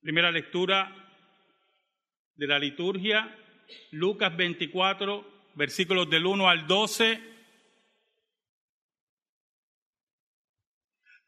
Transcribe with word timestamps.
Primera 0.00 0.30
lectura 0.30 0.94
de 2.36 2.46
la 2.46 2.58
liturgia, 2.58 3.36
Lucas 3.90 4.36
24, 4.36 5.50
versículos 5.54 6.08
del 6.08 6.24
1 6.24 6.48
al 6.48 6.66
12. 6.68 7.20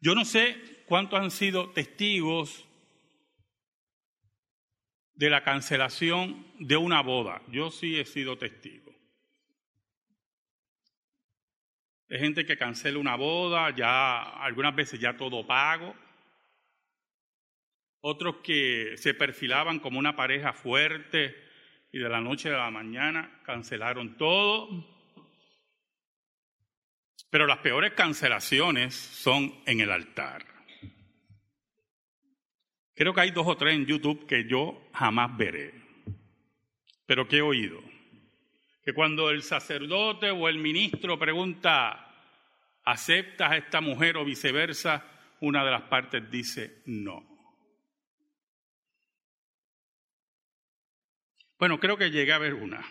Yo 0.01 0.15
no 0.15 0.25
sé 0.25 0.85
cuántos 0.87 1.19
han 1.19 1.33
sido 1.33 1.71
testigos 1.71 2.67
de 5.15 5.31
la 5.31 5.43
cancelación 5.43 6.47
de 6.61 6.77
una 6.77 7.03
boda. 7.03 7.43
Yo 7.49 7.71
sí 7.71 7.99
he 7.99 8.05
sido 8.05 8.39
testigo. 8.39 8.91
Hay 12.09 12.19
gente 12.19 12.47
que 12.47 12.57
cancela 12.57 12.99
una 12.99 13.17
boda, 13.17 13.75
ya 13.75 14.23
algunas 14.43 14.75
veces 14.75 14.99
ya 14.99 15.17
todo 15.17 15.47
pago. 15.47 15.95
Otros 18.03 18.37
que 18.43 18.95
se 18.97 19.15
perfilaban 19.15 19.79
como 19.79 19.99
una 19.99 20.17
pareja 20.17 20.53
fuerte 20.53 21.37
y 21.93 21.99
de 21.99 22.09
la 22.09 22.21
noche 22.21 22.49
a 22.49 22.59
la 22.59 22.71
mañana 22.71 23.41
cancelaron 23.45 24.17
todo. 24.17 24.87
Pero 27.31 27.47
las 27.47 27.59
peores 27.59 27.93
cancelaciones 27.93 28.95
son 28.95 29.55
en 29.67 29.81
el 29.81 29.91
altar. 29.91 30.47
Creo 32.95 33.15
que 33.15 33.21
hay 33.21 33.31
dos 33.31 33.47
o 33.47 33.57
tres 33.57 33.75
en 33.75 33.87
YouTube 33.87 34.27
que 34.27 34.45
yo 34.47 34.89
jamás 34.93 35.37
veré, 35.37 35.73
pero 37.07 37.27
que 37.27 37.39
he 37.39 37.43
oído. 37.43 37.81
Que 38.83 38.93
cuando 38.93 39.31
el 39.31 39.43
sacerdote 39.43 40.31
o 40.31 40.49
el 40.49 40.59
ministro 40.59 41.19
pregunta, 41.19 42.15
¿aceptas 42.85 43.53
a 43.53 43.57
esta 43.57 43.81
mujer 43.81 44.17
o 44.17 44.25
viceversa? 44.25 45.05
Una 45.41 45.65
de 45.65 45.71
las 45.71 45.83
partes 45.83 46.31
dice 46.31 46.83
no. 46.87 47.30
Bueno, 51.61 51.79
creo 51.79 51.99
que 51.99 52.11
llegué 52.11 52.33
a 52.33 52.39
ver 52.39 52.55
una. 52.55 52.83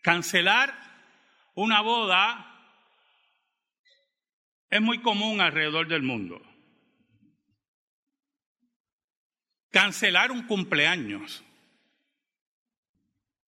Cancelar 0.00 0.72
una 1.56 1.80
boda 1.80 2.46
es 4.70 4.80
muy 4.80 5.02
común 5.02 5.40
alrededor 5.40 5.88
del 5.88 6.04
mundo. 6.04 6.40
Cancelar 9.72 10.30
un 10.30 10.46
cumpleaños. 10.46 11.42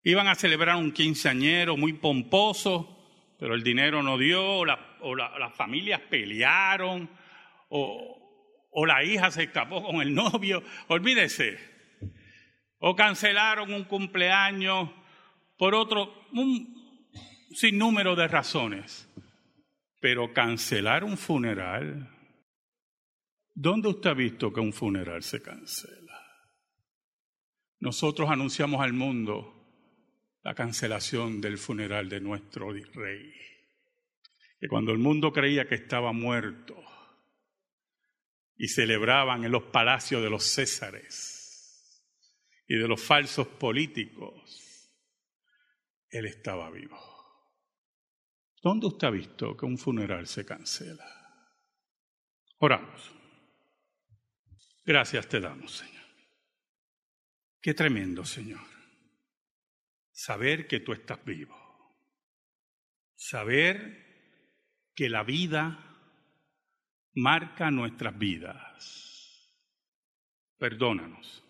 Iban 0.01 0.29
a 0.29 0.35
celebrar 0.35 0.77
un 0.77 0.93
quinceañero 0.93 1.75
muy 1.75 1.91
pomposo, 1.91 3.35
pero 3.37 3.53
el 3.53 3.63
dinero 3.63 4.01
no 4.01 4.17
dio, 4.17 4.59
o, 4.59 4.65
las 4.65 5.53
familias 5.55 5.99
pelearon, 6.09 7.09
o, 7.67 8.24
o 8.77 8.85
la 8.85 9.03
hija 9.05 9.31
se 9.31 9.43
escapó 9.43 9.81
con 9.81 10.01
el 10.01 10.13
novio, 10.13 10.61
olvídese. 10.89 11.57
O 12.79 12.93
cancelaron 12.93 13.73
un 13.73 13.85
cumpleaños 13.85 14.89
por 15.57 15.73
otro, 15.73 16.27
un 16.33 16.75
sinnúmero 17.51 18.17
de 18.17 18.27
razones. 18.27 19.09
Pero 20.01 20.33
cancelar 20.33 21.05
un 21.05 21.17
funeral, 21.17 22.09
¿dónde 23.53 23.87
usted 23.87 24.09
ha 24.09 24.13
visto 24.13 24.51
que 24.51 24.59
un 24.59 24.73
funeral 24.73 25.23
se 25.23 25.41
cancela? 25.41 26.21
Nosotros 27.79 28.29
anunciamos 28.29 28.81
al 28.81 28.91
mundo 28.91 29.53
la 30.43 30.53
cancelación 30.53 31.39
del 31.39 31.57
funeral 31.57 32.09
de 32.09 32.19
nuestro 32.19 32.73
rey. 32.73 33.31
Que 34.59 34.67
cuando 34.67 34.91
el 34.91 34.97
mundo 34.97 35.31
creía 35.31 35.65
que 35.65 35.75
estaba 35.75 36.11
muerto, 36.11 36.84
y 38.57 38.67
celebraban 38.67 39.43
en 39.43 39.51
los 39.51 39.63
palacios 39.63 40.21
de 40.23 40.29
los 40.29 40.43
Césares 40.43 42.03
y 42.67 42.75
de 42.75 42.87
los 42.87 43.01
falsos 43.01 43.47
políticos, 43.47 44.91
él 46.09 46.25
estaba 46.25 46.69
vivo. 46.71 46.99
¿Dónde 48.61 48.87
usted 48.87 49.07
ha 49.07 49.11
visto 49.11 49.55
que 49.55 49.65
un 49.65 49.77
funeral 49.77 50.25
se 50.27 50.45
cancela? 50.45 51.05
Oramos. 52.57 53.11
Gracias 54.83 55.27
te 55.27 55.39
damos, 55.39 55.71
Señor. 55.71 56.05
Qué 57.61 57.73
tremendo, 57.73 58.23
Señor. 58.23 58.65
Saber 60.11 60.67
que 60.67 60.79
tú 60.79 60.93
estás 60.93 61.23
vivo. 61.25 61.55
Saber 63.15 64.05
que 64.95 65.09
la 65.09 65.23
vida 65.23 65.94
marca 67.15 67.71
nuestras 67.71 68.17
vidas. 68.17 69.51
Perdónanos, 70.57 71.43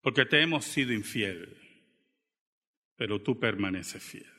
porque 0.00 0.26
te 0.26 0.42
hemos 0.42 0.64
sido 0.64 0.92
infiel, 0.92 1.56
pero 2.96 3.22
tú 3.22 3.38
permaneces 3.38 4.02
fiel. 4.02 4.32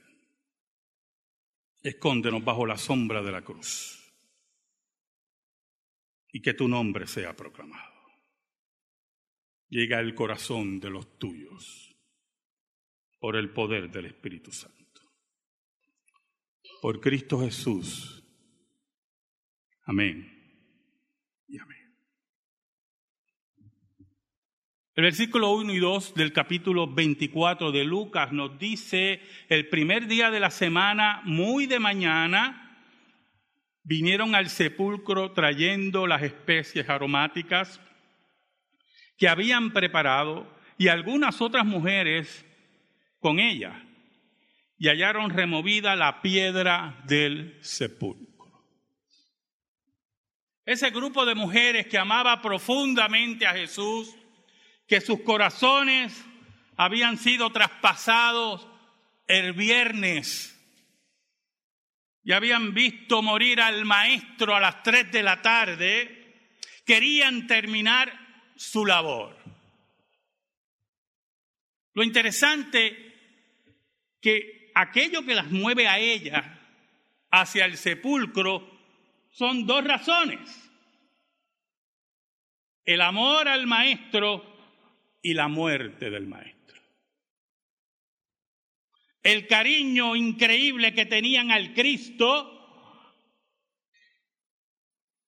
Escóndenos 1.82 2.44
bajo 2.44 2.66
la 2.66 2.78
sombra 2.78 3.22
de 3.22 3.32
la 3.32 3.42
cruz 3.42 3.96
y 6.32 6.42
que 6.42 6.54
tu 6.54 6.68
nombre 6.68 7.08
sea 7.08 7.36
proclamado. 7.36 8.00
Llega 9.70 10.00
el 10.00 10.14
corazón 10.14 10.80
de 10.80 10.90
los 10.90 11.18
tuyos 11.18 11.96
por 13.20 13.36
el 13.36 13.52
poder 13.52 13.90
del 13.90 14.08
Espíritu 14.08 14.52
Santo. 14.52 14.78
Por 16.82 17.00
Cristo 17.00 17.40
Jesús 17.40 18.19
Amén 19.90 20.32
y 21.48 21.58
amén. 21.58 21.96
El 24.94 25.04
versículo 25.04 25.52
1 25.54 25.74
y 25.74 25.80
2 25.80 26.14
del 26.14 26.32
capítulo 26.32 26.86
24 26.86 27.72
de 27.72 27.84
Lucas 27.86 28.32
nos 28.32 28.60
dice, 28.60 29.20
el 29.48 29.68
primer 29.68 30.06
día 30.06 30.30
de 30.30 30.40
la 30.40 30.52
semana, 30.52 31.22
muy 31.24 31.66
de 31.66 31.80
mañana, 31.80 32.86
vinieron 33.82 34.36
al 34.36 34.50
sepulcro 34.50 35.32
trayendo 35.32 36.06
las 36.06 36.22
especies 36.22 36.88
aromáticas 36.88 37.82
que 39.18 39.28
habían 39.28 39.74
preparado 39.74 40.56
y 40.78 40.90
algunas 40.90 41.42
otras 41.42 41.66
mujeres 41.66 42.46
con 43.18 43.40
ella, 43.40 43.84
y 44.78 44.88
hallaron 44.88 45.32
removida 45.32 45.96
la 45.96 46.22
piedra 46.22 47.02
del 47.08 47.58
sepulcro. 47.62 48.39
Ese 50.70 50.92
grupo 50.92 51.26
de 51.26 51.34
mujeres 51.34 51.88
que 51.88 51.98
amaba 51.98 52.44
profundamente 52.44 53.48
a 53.48 53.56
Jesús, 53.56 54.16
que 54.88 55.02
sus 55.02 55.22
corazones 55.22 56.24
habían 56.78 57.18
sido 57.18 57.52
traspasados 57.52 58.68
el 59.26 59.54
viernes 59.54 60.56
y 62.24 62.34
habían 62.34 62.76
visto 62.76 63.24
morir 63.24 63.60
al 63.60 63.84
maestro 63.84 64.56
a 64.56 64.60
las 64.60 64.84
tres 64.84 65.12
de 65.12 65.24
la 65.24 65.42
tarde, 65.42 66.54
querían 66.86 67.48
terminar 67.48 68.14
su 68.56 68.86
labor. 68.86 69.36
Lo 71.96 72.04
interesante 72.04 73.16
que 74.22 74.72
aquello 74.76 75.26
que 75.26 75.34
las 75.34 75.50
mueve 75.50 75.88
a 75.88 75.98
ella 75.98 76.60
hacia 77.32 77.66
el 77.66 77.76
sepulcro 77.76 78.79
son 79.30 79.66
dos 79.66 79.84
razones. 79.84 80.70
El 82.86 83.02
amor 83.02 83.48
al 83.48 83.68
maestro 83.68 84.44
y 85.22 85.34
la 85.34 85.48
muerte 85.48 86.10
del 86.10 86.28
maestro. 86.28 86.82
El 89.22 89.48
cariño 89.48 90.16
increíble 90.16 90.94
que 90.94 91.06
tenían 91.06 91.52
al 91.52 91.74
Cristo 91.74 92.56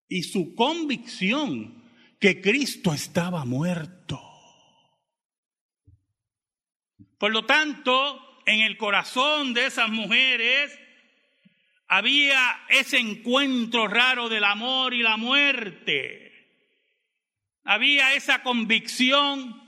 y 0.07 0.23
su 0.23 0.55
convicción 0.55 1.83
que 2.19 2.41
Cristo 2.41 2.93
estaba 2.93 3.45
muerto. 3.45 4.19
Por 7.17 7.31
lo 7.31 7.45
tanto, 7.45 8.41
en 8.45 8.61
el 8.61 8.77
corazón 8.77 9.53
de 9.53 9.67
esas 9.67 9.89
mujeres 9.89 10.77
había 11.93 12.63
ese 12.69 12.99
encuentro 12.99 13.85
raro 13.85 14.29
del 14.29 14.45
amor 14.45 14.93
y 14.93 15.03
la 15.03 15.17
muerte. 15.17 16.31
Había 17.65 18.13
esa 18.13 18.43
convicción 18.43 19.61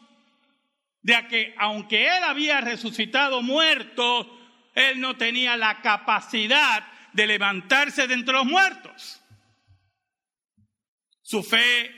de 1.01 1.27
que 1.27 1.53
aunque 1.57 2.05
él 2.05 2.23
había 2.23 2.61
resucitado 2.61 3.41
muerto, 3.41 4.39
él 4.73 5.01
no 5.01 5.17
tenía 5.17 5.57
la 5.57 5.81
capacidad 5.81 6.87
de 7.11 7.27
levantarse 7.27 8.07
de 8.07 8.13
entre 8.13 8.35
los 8.35 8.45
muertos. 8.45 9.21
Su 11.23 11.43
fe 11.43 11.91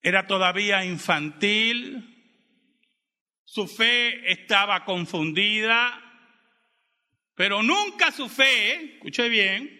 era 0.00 0.28
todavía 0.28 0.84
infantil, 0.84 2.38
su 3.44 3.66
fe 3.66 4.30
estaba 4.30 4.84
confundida, 4.84 6.07
pero 7.38 7.62
nunca 7.62 8.10
su 8.10 8.28
fe, 8.28 8.94
escuche 8.94 9.28
bien, 9.28 9.70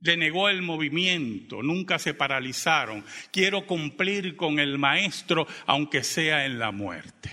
denegó 0.00 0.48
el 0.48 0.62
movimiento, 0.62 1.62
nunca 1.62 1.98
se 1.98 2.14
paralizaron. 2.14 3.04
Quiero 3.30 3.66
cumplir 3.66 4.34
con 4.34 4.58
el 4.58 4.78
maestro, 4.78 5.46
aunque 5.66 6.02
sea 6.02 6.46
en 6.46 6.58
la 6.58 6.72
muerte. 6.72 7.30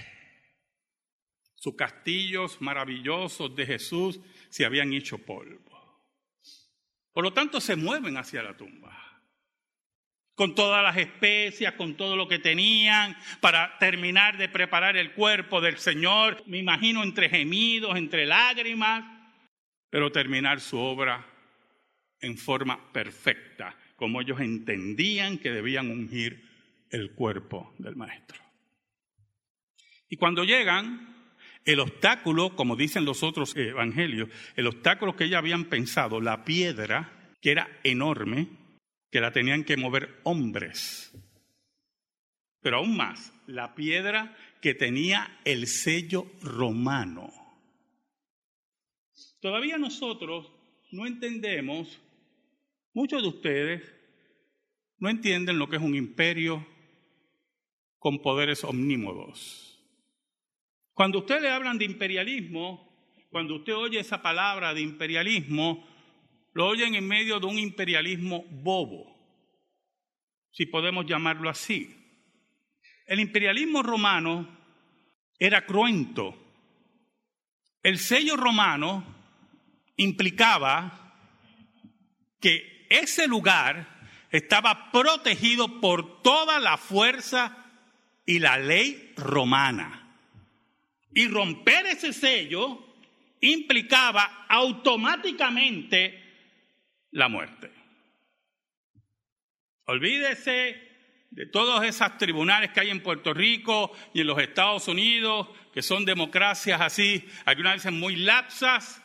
Sus 1.55 1.75
castillos 1.75 2.59
maravillosos 2.59 3.55
de 3.55 3.65
Jesús 3.65 4.19
se 4.49 4.65
habían 4.65 4.91
hecho 4.91 5.17
polvo. 5.17 6.03
Por 7.13 7.23
lo 7.23 7.31
tanto, 7.31 7.61
se 7.61 7.77
mueven 7.77 8.17
hacia 8.17 8.43
la 8.43 8.57
tumba. 8.57 9.08
Con 10.39 10.55
todas 10.55 10.81
las 10.81 10.95
especias, 10.95 11.73
con 11.73 11.95
todo 11.95 12.15
lo 12.15 12.29
que 12.29 12.39
tenían, 12.39 13.13
para 13.41 13.77
terminar 13.77 14.37
de 14.37 14.47
preparar 14.47 14.95
el 14.95 15.11
cuerpo 15.11 15.59
del 15.59 15.79
Señor, 15.79 16.41
me 16.45 16.59
imagino 16.59 17.03
entre 17.03 17.27
gemidos, 17.27 17.97
entre 17.97 18.25
lágrimas, 18.25 19.03
pero 19.89 20.13
terminar 20.13 20.61
su 20.61 20.77
obra 20.77 21.27
en 22.21 22.37
forma 22.37 22.89
perfecta, 22.93 23.75
como 23.97 24.21
ellos 24.21 24.39
entendían 24.39 25.39
que 25.39 25.51
debían 25.51 25.91
ungir 25.91 26.41
el 26.89 27.11
cuerpo 27.11 27.73
del 27.77 27.97
Maestro. 27.97 28.41
Y 30.07 30.15
cuando 30.15 30.45
llegan, 30.45 31.33
el 31.65 31.81
obstáculo, 31.81 32.55
como 32.55 32.77
dicen 32.77 33.03
los 33.03 33.23
otros 33.23 33.57
evangelios, 33.57 34.29
el 34.55 34.67
obstáculo 34.67 35.17
que 35.17 35.25
ellos 35.25 35.39
habían 35.39 35.65
pensado, 35.65 36.21
la 36.21 36.45
piedra, 36.45 37.11
que 37.41 37.51
era 37.51 37.67
enorme, 37.83 38.58
que 39.11 39.21
la 39.21 39.31
tenían 39.31 39.63
que 39.63 39.77
mover 39.77 40.19
hombres. 40.23 41.11
Pero 42.61 42.77
aún 42.77 42.95
más, 42.97 43.33
la 43.47 43.75
piedra 43.75 44.35
que 44.61 44.73
tenía 44.73 45.39
el 45.45 45.67
sello 45.67 46.27
romano. 46.41 47.31
Todavía 49.39 49.77
nosotros 49.77 50.51
no 50.91 51.07
entendemos 51.07 51.99
Muchos 52.93 53.21
de 53.21 53.27
ustedes 53.27 53.95
no 54.97 55.09
entienden 55.09 55.59
lo 55.59 55.69
que 55.69 55.75
es 55.77 55.81
un 55.81 55.95
imperio 55.95 56.65
con 57.97 58.19
poderes 58.19 58.63
omnímodos. 58.63 59.79
Cuando 60.93 61.19
usted 61.19 61.41
le 61.41 61.49
hablan 61.49 61.77
de 61.77 61.85
imperialismo, 61.85 62.91
cuando 63.29 63.55
usted 63.55 63.75
oye 63.75 63.99
esa 63.99 64.21
palabra 64.21 64.73
de 64.73 64.81
imperialismo, 64.81 65.87
lo 66.53 66.67
oyen 66.67 66.95
en 66.95 67.07
medio 67.07 67.39
de 67.39 67.45
un 67.45 67.57
imperialismo 67.57 68.43
bobo, 68.49 69.15
si 70.51 70.65
podemos 70.65 71.05
llamarlo 71.05 71.49
así. 71.49 71.95
El 73.05 73.19
imperialismo 73.19 73.81
romano 73.81 74.47
era 75.39 75.65
cruento. 75.65 76.35
El 77.81 77.97
sello 77.97 78.35
romano 78.35 79.03
implicaba 79.95 81.15
que 82.39 82.85
ese 82.89 83.27
lugar 83.27 83.99
estaba 84.31 84.91
protegido 84.91 85.79
por 85.79 86.21
toda 86.21 86.59
la 86.59 86.77
fuerza 86.77 87.65
y 88.25 88.39
la 88.39 88.57
ley 88.57 89.13
romana. 89.17 90.17
Y 91.13 91.27
romper 91.27 91.87
ese 91.87 92.13
sello 92.13 92.85
implicaba 93.41 94.45
automáticamente 94.47 96.28
la 97.11 97.27
muerte. 97.27 97.71
Olvídese 99.85 100.89
de 101.31 101.45
todos 101.45 101.83
esos 101.83 102.17
tribunales 102.17 102.71
que 102.71 102.79
hay 102.79 102.89
en 102.89 103.01
Puerto 103.01 103.33
Rico 103.33 103.91
y 104.13 104.21
en 104.21 104.27
los 104.27 104.39
Estados 104.39 104.87
Unidos, 104.87 105.47
que 105.73 105.81
son 105.81 106.05
democracias 106.05 106.81
así, 106.81 107.27
algunas 107.45 107.75
veces 107.75 107.91
muy 107.91 108.15
lapsas, 108.15 109.01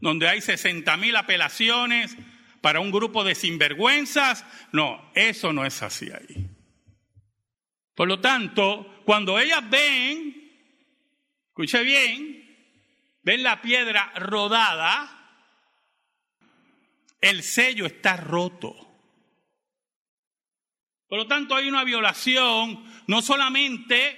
donde 0.00 0.28
hay 0.28 0.40
60 0.40 0.96
mil 0.96 1.16
apelaciones 1.16 2.16
para 2.60 2.80
un 2.80 2.90
grupo 2.90 3.24
de 3.24 3.34
sinvergüenzas. 3.34 4.44
No, 4.72 5.10
eso 5.14 5.52
no 5.52 5.64
es 5.64 5.82
así 5.82 6.10
ahí. 6.10 6.48
Por 7.94 8.08
lo 8.08 8.20
tanto, 8.20 9.02
cuando 9.04 9.38
ellas 9.38 9.68
ven, 9.68 10.50
escuche 11.48 11.82
bien, 11.82 12.40
ven 13.22 13.42
la 13.42 13.60
piedra 13.60 14.12
rodada, 14.16 15.19
el 17.20 17.42
sello 17.42 17.86
está 17.86 18.16
roto. 18.16 18.74
Por 21.08 21.18
lo 21.18 21.26
tanto, 21.26 21.54
hay 21.54 21.68
una 21.68 21.84
violación 21.84 22.84
no 23.06 23.20
solamente 23.20 24.16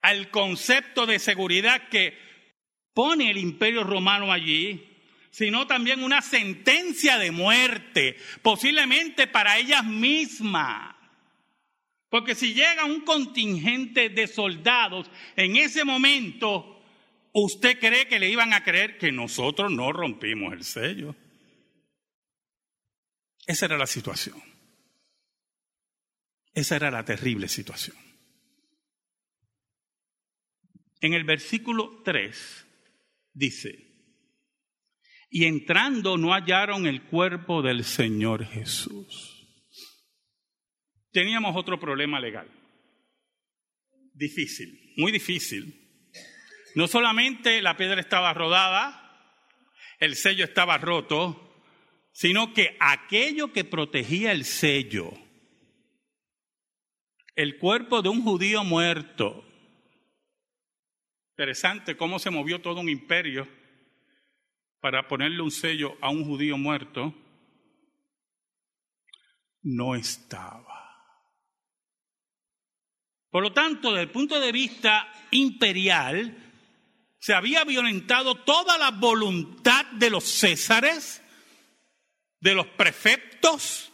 al 0.00 0.30
concepto 0.30 1.06
de 1.06 1.18
seguridad 1.18 1.88
que 1.88 2.16
pone 2.94 3.30
el 3.30 3.38
imperio 3.38 3.84
romano 3.84 4.32
allí, 4.32 4.86
sino 5.30 5.66
también 5.66 6.02
una 6.02 6.22
sentencia 6.22 7.18
de 7.18 7.30
muerte, 7.30 8.16
posiblemente 8.42 9.26
para 9.26 9.58
ellas 9.58 9.84
mismas. 9.84 10.94
Porque 12.08 12.34
si 12.34 12.54
llega 12.54 12.84
un 12.84 13.02
contingente 13.02 14.08
de 14.08 14.26
soldados 14.26 15.10
en 15.36 15.56
ese 15.56 15.84
momento, 15.84 16.82
¿usted 17.32 17.78
cree 17.78 18.08
que 18.08 18.18
le 18.18 18.28
iban 18.28 18.52
a 18.52 18.64
creer 18.64 18.98
que 18.98 19.12
nosotros 19.12 19.70
no 19.70 19.92
rompimos 19.92 20.52
el 20.52 20.64
sello? 20.64 21.14
Esa 23.50 23.66
era 23.66 23.76
la 23.76 23.88
situación. 23.88 24.40
Esa 26.54 26.76
era 26.76 26.88
la 26.88 27.04
terrible 27.04 27.48
situación. 27.48 27.96
En 31.00 31.14
el 31.14 31.24
versículo 31.24 32.00
3 32.04 32.66
dice, 33.32 33.88
y 35.30 35.46
entrando 35.46 36.16
no 36.16 36.32
hallaron 36.32 36.86
el 36.86 37.02
cuerpo 37.08 37.60
del 37.60 37.82
Señor 37.82 38.44
Jesús. 38.44 39.48
Teníamos 41.10 41.56
otro 41.56 41.80
problema 41.80 42.20
legal. 42.20 42.48
Difícil, 44.14 44.94
muy 44.96 45.10
difícil. 45.10 45.74
No 46.76 46.86
solamente 46.86 47.60
la 47.62 47.76
piedra 47.76 48.00
estaba 48.00 48.32
rodada, 48.32 48.96
el 49.98 50.14
sello 50.14 50.44
estaba 50.44 50.78
roto, 50.78 51.49
sino 52.12 52.52
que 52.52 52.76
aquello 52.80 53.52
que 53.52 53.64
protegía 53.64 54.32
el 54.32 54.44
sello, 54.44 55.12
el 57.36 57.58
cuerpo 57.58 58.02
de 58.02 58.08
un 58.08 58.22
judío 58.22 58.64
muerto, 58.64 59.44
interesante 61.32 61.96
cómo 61.96 62.18
se 62.18 62.30
movió 62.30 62.60
todo 62.60 62.80
un 62.80 62.88
imperio 62.88 63.48
para 64.80 65.08
ponerle 65.08 65.42
un 65.42 65.50
sello 65.50 65.96
a 66.00 66.10
un 66.10 66.24
judío 66.24 66.58
muerto, 66.58 67.14
no 69.62 69.94
estaba. 69.94 70.80
Por 73.30 73.42
lo 73.42 73.52
tanto, 73.52 73.90
desde 73.90 74.02
el 74.02 74.10
punto 74.10 74.40
de 74.40 74.50
vista 74.50 75.10
imperial, 75.30 76.36
se 77.18 77.34
había 77.34 77.64
violentado 77.64 78.34
toda 78.34 78.76
la 78.78 78.90
voluntad 78.90 79.86
de 79.92 80.10
los 80.10 80.24
césares, 80.24 81.19
de 82.40 82.54
los 82.54 82.66
prefectos, 82.66 83.92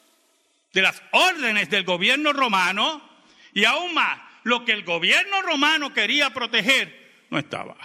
de 0.73 0.83
las 0.83 1.03
órdenes 1.13 1.69
del 1.71 1.85
gobierno 1.85 2.33
romano, 2.33 3.03
y 3.53 3.65
aún 3.65 3.95
más, 3.95 4.21
lo 4.45 4.65
que 4.65 4.73
el 4.73 4.85
gobierno 4.85 5.43
romano 5.43 5.93
quería 5.93 6.31
proteger 6.33 7.27
no 7.31 7.39
estaba. 7.39 7.77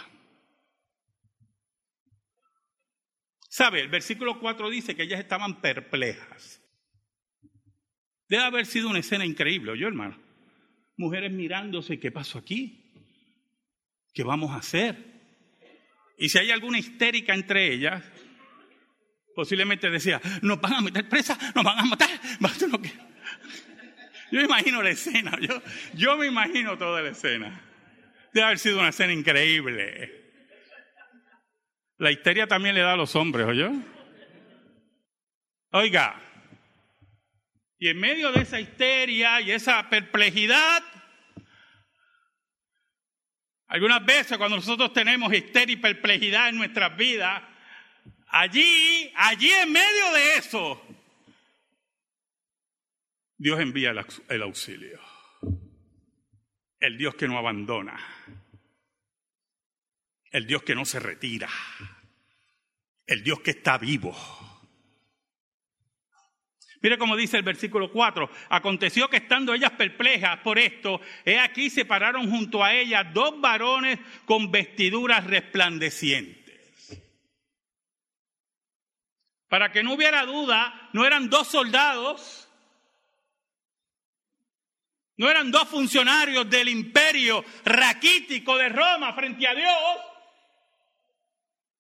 ¿Sabe? 3.50 3.82
El 3.82 3.90
versículo 3.90 4.40
4 4.40 4.70
dice 4.70 4.96
que 4.96 5.04
ellas 5.04 5.20
estaban 5.20 5.60
perplejas. 5.60 6.62
Debe 8.30 8.44
haber 8.44 8.66
sido 8.66 8.90
una 8.90 9.00
escena 9.00 9.26
increíble, 9.26 9.78
yo 9.78 9.88
hermano. 9.88 10.18
Mujeres 10.96 11.32
mirándose, 11.32 12.00
¿qué 12.00 12.12
pasó 12.12 12.38
aquí? 12.38 12.94
¿Qué 14.14 14.24
vamos 14.24 14.52
a 14.52 14.58
hacer? 14.58 15.12
Y 16.18 16.30
si 16.30 16.38
hay 16.38 16.52
alguna 16.52 16.80
histérica 16.80 17.34
entre 17.34 17.74
ellas, 17.74 18.06
posiblemente 19.36 19.90
decía, 19.90 20.22
nos 20.42 20.60
van 20.60 20.74
a 20.74 20.82
meter 20.82 21.08
presa, 21.08 21.38
nos 21.56 21.64
van 21.64 21.80
a 21.80 21.86
matar. 21.86 22.10
Yo 24.32 24.42
imagino 24.42 24.82
la 24.82 24.92
escena, 24.92 25.38
yo, 25.42 25.62
yo 25.94 26.16
me 26.18 26.26
imagino 26.26 26.78
toda 26.78 27.02
la 27.02 27.10
escena. 27.10 27.62
Debe 28.34 28.46
haber 28.46 28.60
sido 28.60 28.80
una 28.80 28.90
escena 28.90 29.12
increíble. 29.12 30.22
La 31.98 32.12
histeria 32.12 32.48
también 32.48 32.76
le 32.76 32.82
da 32.82 32.94
a 32.94 32.98
los 32.98 33.14
hombres, 33.18 33.46
¿oye? 33.46 33.70
Oiga, 35.72 36.16
y 37.78 37.90
en 37.90 38.00
medio 38.00 38.32
de 38.32 38.42
esa 38.42 38.60
histeria 38.60 39.42
y 39.42 39.52
esa 39.52 39.90
perplejidad, 39.90 40.84
algunas 43.68 44.06
veces 44.06 44.38
cuando 44.38 44.58
nosotros 44.58 44.94
tenemos 44.94 45.34
histeria 45.34 45.74
y 45.74 45.78
perplejidad 45.78 46.50
en 46.50 46.58
nuestras 46.58 46.96
vidas, 46.96 47.42
allí, 48.32 49.12
allí 49.16 49.52
en 49.52 49.72
medio 49.72 50.12
de 50.14 50.36
eso, 50.38 50.82
Dios 53.38 53.60
envía 53.60 53.94
el 54.30 54.42
auxilio. 54.42 55.00
El 56.80 56.98
Dios 56.98 57.14
que 57.14 57.28
no 57.28 57.38
abandona 57.38 58.00
el 60.32 60.48
Dios 60.48 60.64
que 60.64 60.76
no 60.76 60.86
se 60.86 61.00
retira, 61.00 61.50
el 63.06 63.24
Dios 63.24 63.42
que 63.42 63.52
está 63.52 63.78
vivo, 63.78 64.16
Mire 66.84 66.98
cómo 66.98 67.16
dice 67.16 67.38
el 67.38 67.44
versículo 67.44 67.92
4. 67.92 68.28
Aconteció 68.50 69.08
que 69.08 69.18
estando 69.18 69.54
ellas 69.54 69.74
perplejas 69.74 70.40
por 70.40 70.58
esto, 70.58 71.00
he 71.24 71.38
aquí 71.38 71.70
se 71.70 71.86
pararon 71.86 72.28
junto 72.28 72.64
a 72.64 72.74
ellas 72.74 73.06
dos 73.14 73.40
varones 73.40 74.00
con 74.26 74.50
vestiduras 74.50 75.24
resplandecientes. 75.26 76.41
Para 79.52 79.70
que 79.70 79.84
no 79.84 79.96
hubiera 79.96 80.26
duda, 80.26 80.90
no 80.94 81.06
eran 81.06 81.30
dos 81.30 81.46
soldados, 81.50 82.48
no 85.18 85.30
eran 85.30 85.52
dos 85.52 85.68
funcionarios 85.68 86.50
del 86.50 86.70
imperio 86.70 87.44
raquítico 87.66 88.58
de 88.58 88.70
Roma 88.70 89.12
frente 89.12 89.46
a 89.46 89.54
Dios. 89.54 89.98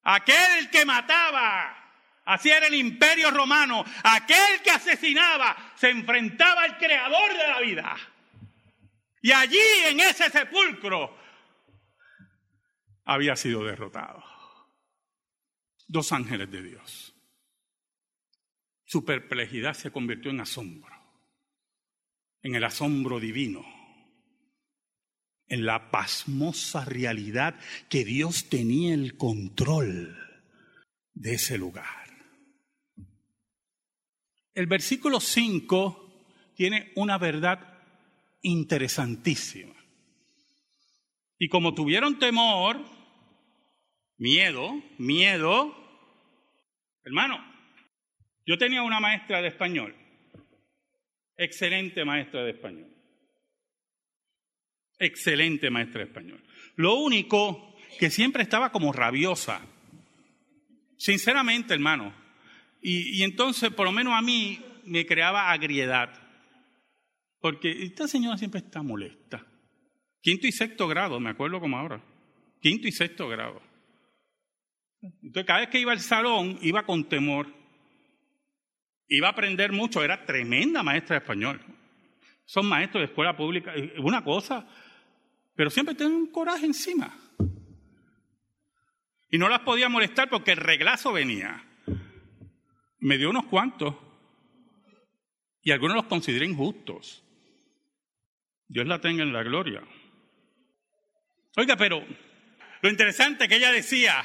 Aquel 0.03 0.69
que 0.69 0.83
mataba 0.83 1.77
Así 2.25 2.49
era 2.49 2.67
el 2.67 2.73
imperio 2.73 3.31
romano. 3.31 3.85
Aquel 4.03 4.61
que 4.61 4.71
asesinaba 4.71 5.55
se 5.75 5.91
enfrentaba 5.91 6.63
al 6.63 6.77
creador 6.77 7.31
de 7.31 7.47
la 7.47 7.61
vida. 7.61 7.97
Y 9.21 9.31
allí 9.31 9.57
en 9.85 10.01
ese 10.01 10.29
sepulcro 10.29 11.17
había 13.05 13.37
sido 13.37 13.63
derrotado. 13.63 14.21
Dos 15.87 16.11
ángeles 16.11 16.51
de 16.51 16.61
Dios. 16.63 17.10
Su 18.91 19.05
perplejidad 19.05 19.73
se 19.73 19.89
convirtió 19.89 20.31
en 20.31 20.41
asombro, 20.41 20.93
en 22.41 22.55
el 22.55 22.63
asombro 22.65 23.21
divino, 23.21 23.63
en 25.47 25.65
la 25.65 25.91
pasmosa 25.91 26.83
realidad 26.83 27.57
que 27.87 28.03
Dios 28.03 28.49
tenía 28.49 28.93
el 28.93 29.15
control 29.15 30.19
de 31.13 31.35
ese 31.35 31.57
lugar. 31.57 31.85
El 34.53 34.67
versículo 34.67 35.21
5 35.21 36.51
tiene 36.53 36.91
una 36.97 37.17
verdad 37.17 37.79
interesantísima. 38.41 39.73
Y 41.39 41.47
como 41.47 41.73
tuvieron 41.73 42.19
temor, 42.19 42.83
miedo, 44.17 44.83
miedo, 44.97 45.73
hermano, 47.05 47.50
yo 48.45 48.57
tenía 48.57 48.81
una 48.81 48.99
maestra 48.99 49.41
de 49.41 49.49
español, 49.49 49.95
excelente 51.37 52.03
maestra 52.05 52.43
de 52.43 52.51
español, 52.51 52.89
excelente 54.99 55.69
maestra 55.69 55.99
de 55.99 56.07
español. 56.07 56.43
Lo 56.75 56.95
único 56.95 57.75
que 57.99 58.09
siempre 58.09 58.43
estaba 58.43 58.71
como 58.71 58.93
rabiosa, 58.93 59.61
sinceramente, 60.97 61.73
hermano, 61.73 62.21
y, 62.81 63.21
entonces, 63.21 63.69
por 63.69 63.85
lo 63.85 63.91
menos 63.91 64.13
a 64.13 64.21
mí, 64.21 64.59
me 64.85 65.05
creaba 65.05 65.51
agriedad. 65.51 66.11
Porque 67.39 67.83
esta 67.83 68.07
señora 68.07 68.37
siempre 68.37 68.59
está 68.59 68.81
molesta. 68.81 69.45
Quinto 70.21 70.47
y 70.47 70.51
sexto 70.51 70.87
grado, 70.87 71.19
me 71.19 71.29
acuerdo 71.29 71.59
como 71.59 71.77
ahora. 71.77 72.03
Quinto 72.59 72.87
y 72.87 72.91
sexto 72.91 73.27
grado. 73.27 73.61
Entonces, 75.01 75.45
cada 75.45 75.59
vez 75.61 75.69
que 75.69 75.79
iba 75.79 75.91
al 75.91 75.99
salón, 75.99 76.57
iba 76.61 76.85
con 76.85 77.07
temor. 77.07 77.60
Iba 79.13 79.27
a 79.27 79.31
aprender 79.31 79.73
mucho, 79.73 80.01
era 80.01 80.25
tremenda 80.25 80.83
maestra 80.83 81.15
de 81.15 81.19
español. 81.19 81.59
Son 82.45 82.65
maestros 82.65 83.01
de 83.01 83.05
escuela 83.07 83.35
pública, 83.35 83.73
una 83.97 84.23
cosa, 84.23 84.65
pero 85.53 85.69
siempre 85.69 85.95
tienen 85.95 86.15
un 86.15 86.31
coraje 86.31 86.65
encima. 86.65 87.13
Y 89.29 89.37
no 89.37 89.49
las 89.49 89.59
podía 89.59 89.89
molestar 89.89 90.29
porque 90.29 90.53
el 90.53 90.57
reglazo 90.57 91.11
venía 91.11 91.61
me 93.01 93.17
dio 93.17 93.29
unos 93.29 93.45
cuantos 93.47 93.95
y 95.61 95.71
algunos 95.71 95.97
los 95.97 96.05
consideré 96.05 96.45
injustos. 96.45 97.21
Dios 98.69 98.87
la 98.87 99.01
tenga 99.01 99.23
en 99.23 99.33
la 99.33 99.43
gloria. 99.43 99.81
Oiga, 101.57 101.75
pero 101.75 102.01
lo 102.81 102.89
interesante 102.89 103.49
que 103.49 103.57
ella 103.57 103.73
decía, 103.73 104.23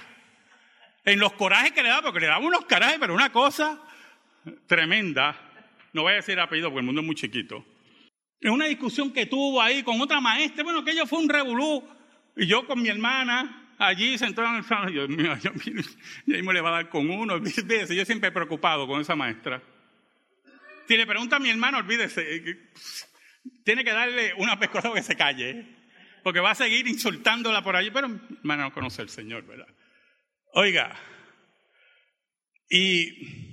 en 1.04 1.18
los 1.18 1.32
corajes 1.32 1.72
que 1.72 1.82
le 1.82 1.88
daba, 1.88 2.02
porque 2.02 2.20
le 2.20 2.26
daba 2.26 2.38
unos 2.38 2.66
corajes, 2.66 2.98
pero 3.00 3.14
una 3.14 3.32
cosa 3.32 3.82
tremenda, 4.66 5.36
no 5.92 6.02
voy 6.02 6.12
a 6.12 6.16
decir 6.16 6.38
apellido 6.38 6.68
porque 6.68 6.80
el 6.80 6.86
mundo 6.86 7.00
es 7.00 7.06
muy 7.06 7.16
chiquito, 7.16 7.64
en 8.40 8.52
una 8.52 8.66
discusión 8.66 9.12
que 9.12 9.26
tuvo 9.26 9.60
ahí 9.60 9.82
con 9.82 10.00
otra 10.00 10.20
maestra, 10.20 10.62
bueno, 10.62 10.84
que 10.84 11.06
fue 11.06 11.18
un 11.18 11.28
revolú, 11.28 11.82
y 12.36 12.46
yo 12.46 12.66
con 12.66 12.80
mi 12.80 12.88
hermana, 12.88 13.74
allí 13.78 14.18
sentado 14.18 14.48
en 14.48 14.56
el 14.56 14.64
salón, 14.64 14.92
Dios 14.92 15.08
mío, 15.08 15.36
yo, 15.42 15.52
mismo 16.26 16.52
le 16.52 16.60
va 16.60 16.68
a 16.68 16.72
dar 16.72 16.88
con 16.88 17.08
uno, 17.10 17.34
olvídese, 17.34 17.96
yo 17.96 18.04
siempre 18.04 18.28
he 18.28 18.32
preocupado 18.32 18.86
con 18.86 19.00
esa 19.00 19.16
maestra. 19.16 19.62
Si 20.86 20.96
le 20.96 21.06
pregunta 21.06 21.36
a 21.36 21.40
mi 21.40 21.50
hermano, 21.50 21.78
olvídese, 21.78 22.36
eh, 22.36 22.70
tiene 23.64 23.84
que 23.84 23.92
darle 23.92 24.34
una 24.34 24.58
pescosa 24.58 24.92
que 24.92 25.02
se 25.02 25.16
calle, 25.16 25.66
porque 26.22 26.40
va 26.40 26.52
a 26.52 26.54
seguir 26.54 26.86
insultándola 26.86 27.62
por 27.62 27.74
allí, 27.74 27.90
pero 27.90 28.08
mi 28.08 28.18
hermano 28.38 28.64
no 28.64 28.72
conoce 28.72 29.02
al 29.02 29.08
Señor, 29.08 29.46
¿verdad? 29.46 29.68
Oiga, 30.52 30.96
y 32.68 33.45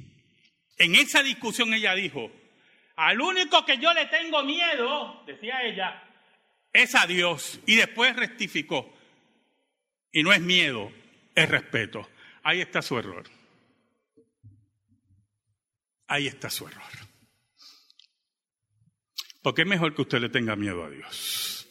en 0.77 0.95
esa 0.95 1.23
discusión 1.23 1.73
ella 1.73 1.93
dijo, 1.95 2.31
al 2.95 3.19
único 3.21 3.65
que 3.65 3.77
yo 3.77 3.93
le 3.93 4.05
tengo 4.07 4.43
miedo, 4.43 5.23
decía 5.25 5.63
ella, 5.63 6.03
es 6.71 6.95
a 6.95 7.05
Dios. 7.07 7.59
Y 7.65 7.75
después 7.75 8.15
rectificó, 8.15 8.93
y 10.11 10.23
no 10.23 10.33
es 10.33 10.41
miedo, 10.41 10.91
es 11.35 11.49
respeto. 11.49 12.09
Ahí 12.43 12.61
está 12.61 12.81
su 12.81 12.97
error. 12.97 13.23
Ahí 16.07 16.27
está 16.27 16.49
su 16.49 16.67
error. 16.67 16.83
Porque 19.41 19.63
es 19.63 19.67
mejor 19.67 19.95
que 19.95 20.03
usted 20.03 20.19
le 20.19 20.29
tenga 20.29 20.55
miedo 20.55 20.83
a 20.83 20.89
Dios. 20.89 21.67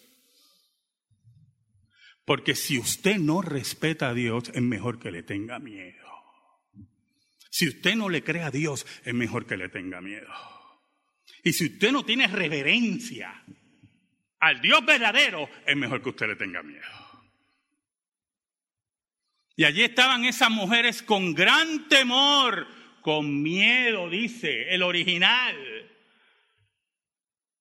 Porque 2.25 2.55
si 2.55 2.79
usted 2.79 3.17
no 3.17 3.43
respeta 3.43 4.11
a 4.11 4.15
Dios, 4.15 4.51
es 4.55 4.63
mejor 4.63 4.99
que 4.99 5.11
le 5.11 5.23
tenga 5.23 5.59
miedo. 5.59 6.02
Si 7.53 7.69
usted 7.69 7.97
no 7.97 8.09
le 8.09 8.25
cree 8.25 8.43
a 8.43 8.51
Dios, 8.51 8.87
es 9.05 9.13
mejor 9.13 9.45
que 9.45 9.59
le 9.59 9.69
tenga 9.69 10.01
miedo. 10.01 10.33
Y 11.45 11.53
si 11.53 11.67
usted 11.67 11.93
no 11.93 12.03
tiene 12.03 12.27
reverencia 12.27 13.45
al 14.41 14.63
Dios 14.63 14.83
verdadero, 14.87 15.51
es 15.67 15.77
mejor 15.77 16.03
que 16.03 16.09
usted 16.09 16.29
le 16.29 16.37
tenga 16.37 16.63
miedo. 16.63 16.83
Y 19.55 19.65
allí 19.65 19.83
estaban 19.83 20.25
esas 20.25 20.51
mujeres 20.51 21.03
con 21.03 21.35
gran 21.35 21.91
temor, 21.91 22.67
con 23.03 23.43
miedo, 23.43 24.09
dice 24.09 24.75
el 24.75 24.83
original, 24.83 25.55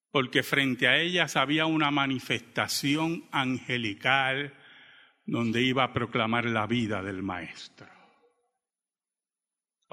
porque 0.09 0.41
frente 0.41 0.87
a 0.87 0.99
ellas 0.99 1.35
había 1.35 1.65
una 1.65 1.91
manifestación 1.91 3.27
angelical 3.29 4.53
donde 5.25 5.61
iba 5.61 5.83
a 5.83 5.91
proclamar 5.91 6.45
la 6.45 6.65
vida 6.65 7.03
del 7.03 7.21
Maestro. 7.23 8.00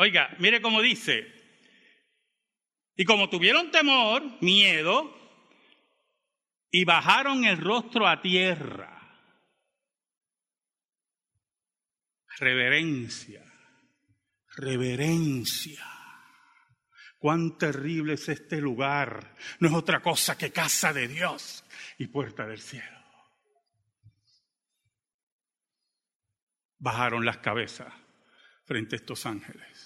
Oiga, 0.00 0.32
mire 0.38 0.62
cómo 0.62 0.80
dice, 0.80 1.26
y 2.94 3.04
como 3.04 3.28
tuvieron 3.28 3.72
temor, 3.72 4.22
miedo, 4.40 5.12
y 6.70 6.84
bajaron 6.84 7.44
el 7.44 7.58
rostro 7.58 8.06
a 8.06 8.22
tierra. 8.22 8.94
Reverencia, 12.38 13.44
reverencia. 14.54 15.84
Cuán 17.18 17.58
terrible 17.58 18.14
es 18.14 18.28
este 18.28 18.60
lugar. 18.60 19.34
No 19.58 19.66
es 19.66 19.74
otra 19.74 20.00
cosa 20.00 20.38
que 20.38 20.52
casa 20.52 20.92
de 20.92 21.08
Dios 21.08 21.64
y 21.98 22.06
puerta 22.06 22.46
del 22.46 22.60
cielo. 22.60 23.02
Bajaron 26.78 27.26
las 27.26 27.38
cabezas 27.38 27.92
frente 28.64 28.94
a 28.94 28.98
estos 28.98 29.26
ángeles. 29.26 29.77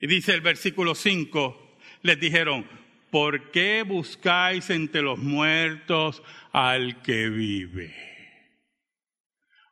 Y 0.00 0.06
dice 0.06 0.32
el 0.32 0.40
versículo 0.40 0.94
5, 0.94 1.76
les 2.02 2.18
dijeron, 2.18 2.66
¿por 3.10 3.50
qué 3.50 3.82
buscáis 3.82 4.70
entre 4.70 5.02
los 5.02 5.18
muertos 5.18 6.22
al 6.52 7.02
que 7.02 7.28
vive? 7.28 7.94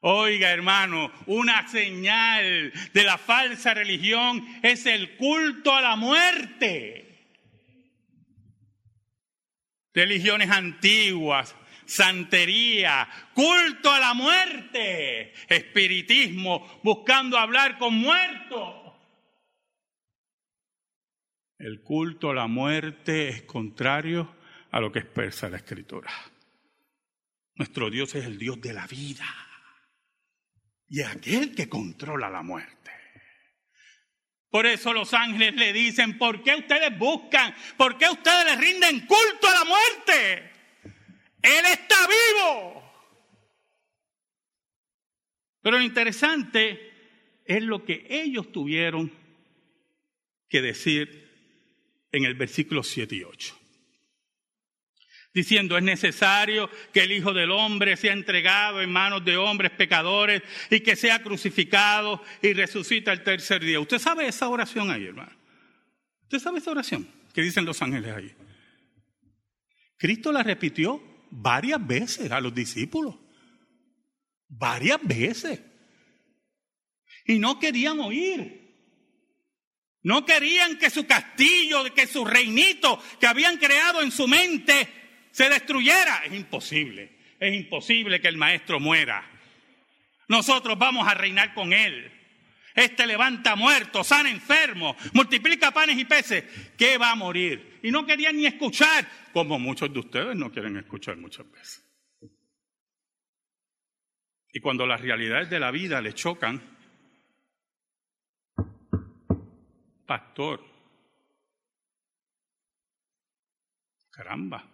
Oiga, 0.00 0.50
hermano, 0.50 1.10
una 1.26 1.66
señal 1.66 2.72
de 2.92 3.04
la 3.04 3.16
falsa 3.16 3.72
religión 3.74 4.46
es 4.62 4.84
el 4.86 5.16
culto 5.16 5.74
a 5.74 5.80
la 5.80 5.96
muerte. 5.96 7.04
Religiones 9.94 10.50
antiguas, 10.50 11.56
santería, 11.86 13.08
culto 13.34 13.90
a 13.90 13.98
la 13.98 14.14
muerte, 14.14 15.32
espiritismo, 15.48 16.80
buscando 16.84 17.38
hablar 17.38 17.78
con 17.78 17.94
muertos. 17.94 18.87
El 21.58 21.82
culto 21.82 22.30
a 22.30 22.34
la 22.34 22.46
muerte 22.46 23.28
es 23.28 23.42
contrario 23.42 24.36
a 24.70 24.80
lo 24.80 24.92
que 24.92 25.00
expresa 25.00 25.48
la 25.48 25.56
Escritura. 25.56 26.10
Nuestro 27.56 27.90
Dios 27.90 28.14
es 28.14 28.26
el 28.26 28.38
Dios 28.38 28.60
de 28.60 28.72
la 28.72 28.86
vida 28.86 29.26
y 30.86 31.02
aquel 31.02 31.56
que 31.56 31.68
controla 31.68 32.30
la 32.30 32.42
muerte. 32.42 32.92
Por 34.48 34.66
eso 34.66 34.92
los 34.92 35.12
ángeles 35.12 35.56
le 35.56 35.72
dicen, 35.72 36.16
¿por 36.16 36.44
qué 36.44 36.54
ustedes 36.54 36.96
buscan? 36.96 37.52
¿Por 37.76 37.98
qué 37.98 38.06
ustedes 38.08 38.44
le 38.44 38.56
rinden 38.56 39.00
culto 39.00 39.48
a 39.48 39.52
la 39.52 39.64
muerte? 39.64 40.52
Él 41.42 41.64
está 41.72 41.96
vivo. 42.06 42.82
Pero 45.60 45.78
lo 45.78 45.84
interesante 45.84 46.92
es 47.44 47.62
lo 47.64 47.84
que 47.84 48.06
ellos 48.08 48.52
tuvieron 48.52 49.12
que 50.48 50.62
decir 50.62 51.27
en 52.12 52.24
el 52.24 52.34
versículo 52.34 52.82
7 52.82 53.14
y 53.16 53.22
8 53.22 53.58
diciendo, 55.38 55.76
es 55.76 55.84
necesario 55.84 56.68
que 56.92 57.02
el 57.02 57.12
Hijo 57.12 57.32
del 57.32 57.50
Hombre 57.50 57.96
sea 57.96 58.12
entregado 58.12 58.80
en 58.80 58.90
manos 58.90 59.24
de 59.24 59.36
hombres 59.36 59.70
pecadores 59.72 60.42
y 60.70 60.80
que 60.80 60.96
sea 60.96 61.22
crucificado 61.22 62.22
y 62.42 62.52
resucita 62.52 63.12
el 63.12 63.22
tercer 63.22 63.62
día. 63.62 63.80
¿Usted 63.80 63.98
sabe 63.98 64.26
esa 64.26 64.48
oración 64.48 64.90
ahí, 64.90 65.06
hermano? 65.06 65.32
¿Usted 66.22 66.40
sabe 66.40 66.58
esa 66.58 66.70
oración 66.70 67.08
que 67.32 67.42
dicen 67.42 67.64
los 67.64 67.80
ángeles 67.80 68.14
ahí? 68.14 68.34
Cristo 69.96 70.32
la 70.32 70.42
repitió 70.42 71.02
varias 71.30 71.84
veces 71.86 72.30
a 72.30 72.40
los 72.40 72.54
discípulos. 72.54 73.16
Varias 74.48 74.98
veces. 75.02 75.60
Y 77.26 77.38
no 77.38 77.58
querían 77.58 78.00
oír. 78.00 78.67
No 80.02 80.24
querían 80.24 80.78
que 80.78 80.90
su 80.90 81.06
castillo, 81.06 81.92
que 81.94 82.06
su 82.06 82.24
reinito 82.24 83.02
que 83.20 83.26
habían 83.26 83.56
creado 83.56 84.00
en 84.00 84.12
su 84.12 84.28
mente 84.28 84.88
se 85.30 85.48
destruyera. 85.48 86.22
Es 86.24 86.32
imposible, 86.32 87.18
es 87.38 87.54
imposible 87.54 88.20
que 88.20 88.28
el 88.28 88.36
maestro 88.36 88.78
muera. 88.80 89.28
Nosotros 90.28 90.78
vamos 90.78 91.08
a 91.08 91.14
reinar 91.14 91.54
con 91.54 91.72
él. 91.72 92.12
Este 92.74 93.06
levanta 93.08 93.56
muertos, 93.56 94.06
sana 94.06 94.30
enfermos, 94.30 94.94
multiplica 95.12 95.72
panes 95.72 95.98
y 95.98 96.04
peces. 96.04 96.44
¿Qué 96.76 96.96
va 96.96 97.10
a 97.10 97.16
morir? 97.16 97.80
Y 97.82 97.90
no 97.90 98.06
querían 98.06 98.36
ni 98.36 98.46
escuchar, 98.46 99.04
como 99.32 99.58
muchos 99.58 99.92
de 99.92 99.98
ustedes 99.98 100.36
no 100.36 100.52
quieren 100.52 100.76
escuchar 100.76 101.16
muchas 101.16 101.50
veces. 101.50 101.84
Y 104.52 104.60
cuando 104.60 104.86
las 104.86 105.00
realidades 105.00 105.50
de 105.50 105.58
la 105.58 105.72
vida 105.72 106.00
le 106.00 106.14
chocan, 106.14 106.77
pastor, 110.08 110.64
caramba, 114.10 114.66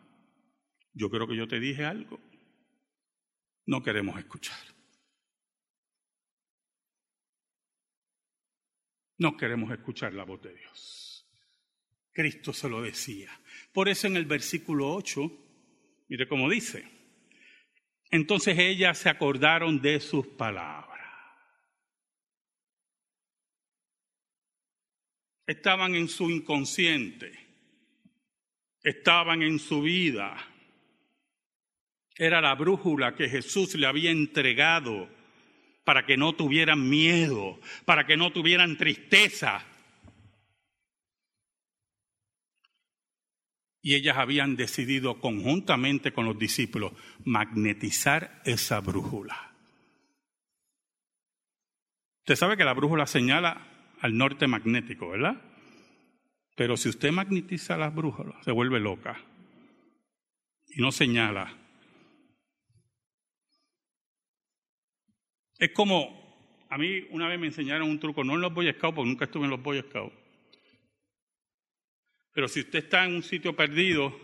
yo 0.92 1.10
creo 1.10 1.26
que 1.26 1.36
yo 1.36 1.48
te 1.48 1.58
dije 1.58 1.84
algo. 1.84 2.20
No 3.66 3.82
queremos 3.82 4.16
escuchar. 4.16 4.58
No 9.18 9.36
queremos 9.36 9.72
escuchar 9.72 10.14
la 10.14 10.24
voz 10.24 10.40
de 10.42 10.54
Dios. 10.54 11.28
Cristo 12.12 12.52
se 12.52 12.68
lo 12.68 12.80
decía. 12.80 13.30
Por 13.72 13.88
eso 13.88 14.06
en 14.06 14.16
el 14.16 14.26
versículo 14.26 14.94
8, 14.94 15.20
mire 16.10 16.28
cómo 16.28 16.48
dice, 16.48 16.88
entonces 18.08 18.56
ellas 18.56 18.98
se 18.98 19.08
acordaron 19.08 19.80
de 19.80 19.98
sus 19.98 20.28
palabras. 20.28 20.93
Estaban 25.46 25.94
en 25.94 26.08
su 26.08 26.30
inconsciente, 26.30 27.32
estaban 28.82 29.42
en 29.42 29.58
su 29.58 29.82
vida 29.82 30.54
era 32.16 32.40
la 32.40 32.54
brújula 32.54 33.14
que 33.14 33.28
Jesús 33.28 33.74
le 33.74 33.86
había 33.86 34.10
entregado 34.10 35.08
para 35.84 36.06
que 36.06 36.16
no 36.16 36.34
tuvieran 36.34 36.88
miedo, 36.88 37.60
para 37.84 38.06
que 38.06 38.16
no 38.16 38.32
tuvieran 38.32 38.76
tristeza. 38.76 39.64
Y 43.82 43.94
ellas 43.94 44.16
habían 44.16 44.56
decidido 44.56 45.20
conjuntamente 45.20 46.12
con 46.12 46.24
los 46.24 46.38
discípulos 46.38 46.92
magnetizar 47.24 48.40
esa 48.44 48.80
brújula. 48.80 49.52
Usted 52.20 52.36
sabe 52.36 52.56
que 52.56 52.64
la 52.64 52.72
brújula 52.72 53.06
señala 53.06 53.73
al 54.00 54.16
norte 54.16 54.46
magnético, 54.46 55.10
¿verdad? 55.10 55.40
Pero 56.56 56.76
si 56.76 56.88
usted 56.88 57.10
magnetiza 57.10 57.76
la 57.76 57.90
brújula, 57.90 58.34
se 58.42 58.52
vuelve 58.52 58.80
loca 58.80 59.16
y 60.68 60.80
no 60.80 60.92
señala 60.92 61.64
Es 65.58 65.70
como, 65.70 66.66
a 66.68 66.78
mí 66.78 67.06
una 67.10 67.28
vez 67.28 67.38
me 67.38 67.46
enseñaron 67.46 67.88
un 67.88 67.98
truco, 67.98 68.24
no 68.24 68.34
en 68.34 68.40
los 68.40 68.52
Boy 68.52 68.70
Scouts, 68.72 68.94
porque 68.94 69.08
nunca 69.08 69.24
estuve 69.24 69.44
en 69.44 69.50
los 69.50 69.62
Boy 69.62 69.80
Scouts. 69.80 70.14
Pero 72.32 72.48
si 72.48 72.60
usted 72.60 72.80
está 72.80 73.04
en 73.04 73.14
un 73.14 73.22
sitio 73.22 73.54
perdido, 73.54 74.14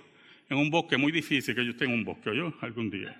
en 0.48 0.58
un 0.58 0.68
bosque 0.68 0.96
muy 0.96 1.12
difícil, 1.12 1.54
que 1.54 1.64
yo 1.64 1.70
esté 1.70 1.84
en 1.84 1.92
un 1.92 2.04
bosque, 2.04 2.36
yo 2.36 2.52
algún 2.60 2.90
día. 2.90 3.16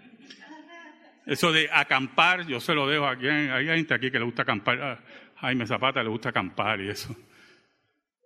Eso 1.25 1.53
de 1.53 1.71
acampar, 1.73 2.47
yo 2.47 2.59
se 2.61 2.75
lo 2.75 2.89
dejo 2.89 3.07
aquí. 3.07 3.29
Hay 3.29 3.67
gente 3.67 3.95
aquí 3.95 4.11
que 4.11 4.19
le 4.19 4.25
gusta 4.25 4.43
acampar. 4.43 5.05
A 5.41 5.47
Jaime 5.47 5.67
Zapata 5.67 6.03
le 6.03 6.09
gusta 6.09 6.31
acampar 6.31 6.81
y 6.81 6.89
eso. 6.89 7.15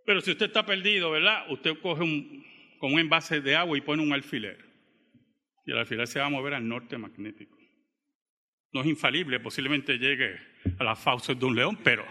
Pero 0.07 0.21
si 0.21 0.33
usted 0.33 0.47
está 0.47 0.67
perdido, 0.67 1.11
¿verdad? 1.11 1.51
Usted 1.51 1.79
coge 1.81 2.03
un, 2.03 2.45
con 2.79 2.93
un 2.93 2.99
envase 2.99 3.41
de 3.41 3.57
agua 3.57 3.79
y 3.79 3.81
pone 3.81 4.03
un 4.03 4.13
alfiler. 4.13 4.65
Y 5.67 5.73
el 5.73 5.79
alfiler 5.79 6.07
se 6.07 6.21
va 6.21 6.27
a 6.27 6.31
mover 6.31 6.55
al 6.55 6.69
norte 6.69 6.99
magnético 6.99 7.55
no 8.75 8.81
es 8.81 8.89
infalible, 8.89 9.39
posiblemente 9.39 9.99
llegue 9.99 10.37
a 10.79 10.85
las 10.85 10.99
fauces 10.99 11.39
de 11.39 11.47
un 11.47 11.55
león, 11.55 11.79
pero... 11.83 12.05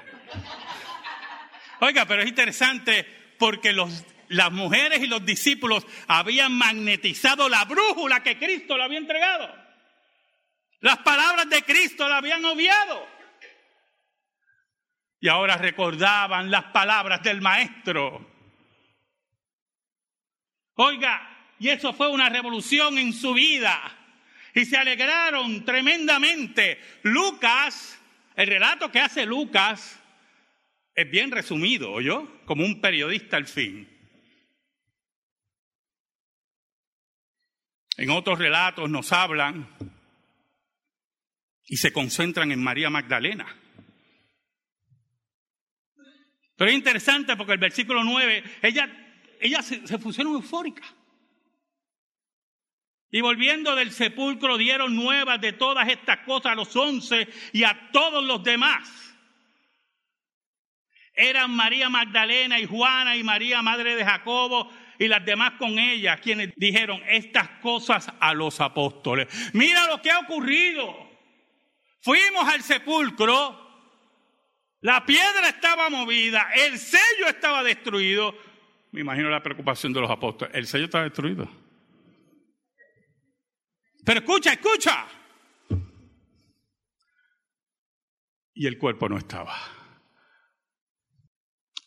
Oiga, 1.82 2.06
pero 2.06 2.22
es 2.22 2.30
interesante 2.30 3.06
porque 3.38 3.74
las 3.74 4.52
mujeres 4.54 5.04
y 5.04 5.08
los 5.08 5.26
discípulos 5.26 5.86
habían 6.08 6.54
magnetizado 6.54 7.50
la 7.50 7.66
brújula 7.66 8.24
que 8.24 8.40
Cristo 8.40 8.78
le 8.78 8.84
había 8.86 8.98
entregado. 8.98 9.54
Las 10.80 11.00
palabras 11.00 11.50
de 11.50 11.64
Cristo 11.64 12.08
la 12.08 12.18
habían 12.18 12.44
obviado. 12.46 13.06
Y 15.24 15.30
ahora 15.30 15.56
recordaban 15.56 16.52
las 16.52 16.66
palabras 16.66 17.24
del 17.24 17.40
Maestro. 17.40 18.30
Oiga, 20.76 21.56
y 21.60 21.70
eso 21.70 21.94
fue 21.94 22.10
una 22.10 22.28
revolución 22.28 22.98
en 22.98 23.14
su 23.14 23.34
vida 23.34 23.80
y 24.54 24.66
se 24.66 24.76
alegraron 24.76 25.64
tremendamente. 25.64 26.78
Lucas, 27.04 27.98
el 28.36 28.48
relato 28.48 28.92
que 28.92 29.00
hace 29.00 29.26
Lucas 29.26 29.98
es 30.94 31.10
bien 31.10 31.32
resumido, 31.32 32.02
yo, 32.02 32.42
como 32.44 32.66
un 32.66 32.82
periodista 32.82 33.38
al 33.38 33.48
fin. 33.48 33.88
En 37.96 38.10
otros 38.10 38.38
relatos 38.38 38.90
nos 38.90 39.14
hablan 39.14 39.70
y 41.66 41.78
se 41.78 41.94
concentran 41.94 42.52
en 42.52 42.62
María 42.62 42.90
Magdalena. 42.90 43.63
Pero 46.56 46.70
es 46.70 46.78
interesante 46.78 47.36
porque 47.36 47.54
el 47.54 47.60
versículo 47.60 48.04
9, 48.04 48.44
ella, 48.62 48.90
ella 49.40 49.62
se, 49.62 49.86
se 49.88 49.98
pusieron 50.00 50.34
eufóricas. 50.34 50.94
Y 53.12 53.22
volviendo 53.22 53.76
del 53.76 53.92
sepulcro 53.92 54.58
dieron 54.58 54.96
nuevas 54.96 55.40
de 55.40 55.54
todas 55.54 55.88
estas 55.88 56.20
cosas 56.26 56.54
a 56.54 56.56
los 56.56 56.76
once 56.76 57.28
y 57.52 57.64
a 57.64 57.92
todos 57.92 58.24
los 58.24 58.44
demás. 58.44 58.90
Eran 61.14 61.52
María 61.52 61.90
Magdalena 61.90 62.60
y 62.60 62.66
Juana 62.66 63.16
y 63.16 63.24
María, 63.24 63.62
madre 63.62 63.96
de 63.96 64.04
Jacobo, 64.04 64.72
y 64.98 65.08
las 65.08 65.24
demás 65.24 65.54
con 65.60 65.78
ella, 65.78 66.18
quienes 66.18 66.54
dijeron 66.56 67.02
estas 67.08 67.50
cosas 67.62 68.12
a 68.20 68.34
los 68.34 68.60
apóstoles. 68.60 69.28
Mira 69.54 69.88
lo 69.88 70.02
que 70.02 70.10
ha 70.10 70.20
ocurrido. 70.20 71.12
Fuimos 72.02 72.48
al 72.48 72.64
sepulcro, 72.64 73.63
la 74.84 75.06
piedra 75.06 75.48
estaba 75.48 75.90
movida, 75.90 76.50
el 76.54 76.78
sello 76.78 77.30
estaba 77.30 77.64
destruido. 77.64 78.36
Me 78.92 79.00
imagino 79.00 79.30
la 79.30 79.42
preocupación 79.42 79.94
de 79.94 80.02
los 80.02 80.12
apóstoles. 80.12 80.54
El 80.54 80.68
sello 80.68 80.86
está 80.86 81.04
destruido. 81.04 81.50
Pero 84.04 84.20
escucha, 84.20 84.52
escucha. 84.52 85.08
Y 88.54 88.68
el 88.68 88.78
cuerpo 88.78 89.08
no 89.08 89.18
estaba. 89.18 89.58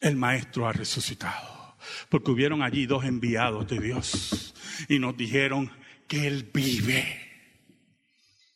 El 0.00 0.16
maestro 0.16 0.66
ha 0.66 0.72
resucitado. 0.72 1.76
Porque 2.09 2.30
hubieron 2.30 2.62
allí 2.62 2.87
dos 2.87 3.04
enviados 3.04 3.68
de 3.68 3.78
Dios 3.78 4.54
y 4.88 4.98
nos 4.98 5.14
dijeron 5.18 5.70
que 6.09 6.26
Él 6.26 6.50
vive. 6.50 7.61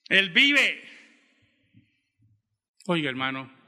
Él 0.08 0.30
vive. 0.30 0.82
Oiga, 2.86 3.10
hermano, 3.10 3.59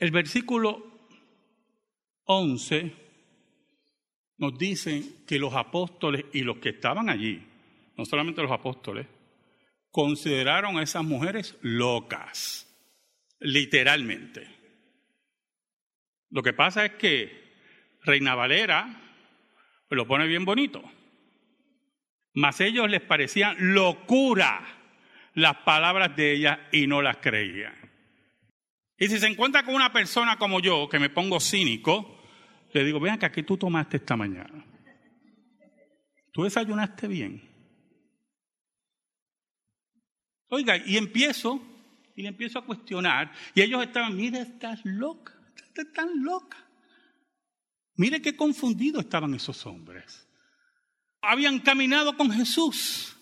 el 0.00 0.10
versículo 0.10 1.08
11 2.24 2.92
nos 4.38 4.58
dice 4.58 5.24
que 5.26 5.38
los 5.38 5.54
apóstoles 5.54 6.24
y 6.32 6.40
los 6.40 6.58
que 6.58 6.70
estaban 6.70 7.08
allí 7.08 7.46
no 8.00 8.06
solamente 8.06 8.40
los 8.40 8.50
apóstoles, 8.50 9.06
consideraron 9.90 10.78
a 10.78 10.82
esas 10.82 11.04
mujeres 11.04 11.58
locas, 11.60 12.66
literalmente. 13.40 14.48
Lo 16.30 16.42
que 16.42 16.54
pasa 16.54 16.86
es 16.86 16.92
que 16.92 17.52
Reina 18.02 18.34
Valera 18.34 19.02
lo 19.90 20.06
pone 20.06 20.26
bien 20.26 20.46
bonito. 20.46 20.82
Mas 22.32 22.62
ellos 22.62 22.88
les 22.88 23.02
parecían 23.02 23.74
locura 23.74 24.64
las 25.34 25.56
palabras 25.56 26.16
de 26.16 26.32
ella 26.32 26.68
y 26.72 26.86
no 26.86 27.02
las 27.02 27.18
creían. 27.18 27.79
Y 29.02 29.08
si 29.08 29.18
se 29.18 29.26
encuentra 29.26 29.64
con 29.64 29.74
una 29.74 29.90
persona 29.90 30.36
como 30.36 30.60
yo, 30.60 30.86
que 30.86 30.98
me 30.98 31.08
pongo 31.08 31.40
cínico, 31.40 32.20
le 32.74 32.84
digo, 32.84 33.00
vean 33.00 33.18
que 33.18 33.24
aquí 33.24 33.42
tú 33.42 33.56
tomaste 33.56 33.96
esta 33.96 34.14
mañana. 34.14 34.62
¿Tú 36.30 36.44
desayunaste 36.44 37.08
bien? 37.08 37.42
Oiga, 40.48 40.76
y 40.76 40.98
empiezo, 40.98 41.62
y 42.14 42.20
le 42.20 42.28
empiezo 42.28 42.58
a 42.58 42.66
cuestionar, 42.66 43.32
y 43.54 43.62
ellos 43.62 43.82
estaban, 43.82 44.14
mire, 44.14 44.42
estás 44.42 44.80
loca, 44.84 45.32
estás 45.56 45.90
tan 45.94 46.22
loca. 46.22 46.58
Mire 47.94 48.20
qué 48.20 48.36
confundidos 48.36 49.04
estaban 49.04 49.32
esos 49.32 49.64
hombres. 49.64 50.28
Habían 51.22 51.60
caminado 51.60 52.14
con 52.18 52.30
Jesús, 52.30 53.16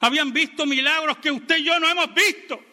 habían 0.00 0.34
visto 0.34 0.66
milagros 0.66 1.16
que 1.16 1.30
usted 1.30 1.56
y 1.56 1.64
yo 1.64 1.80
no 1.80 1.88
hemos 1.88 2.12
visto. 2.14 2.67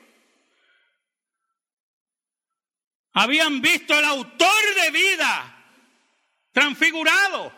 Habían 3.17 3.61
visto 3.61 3.97
el 3.97 4.03
autor 4.03 4.75
de 4.83 4.91
vida 4.91 5.55
transfigurado. 6.51 7.53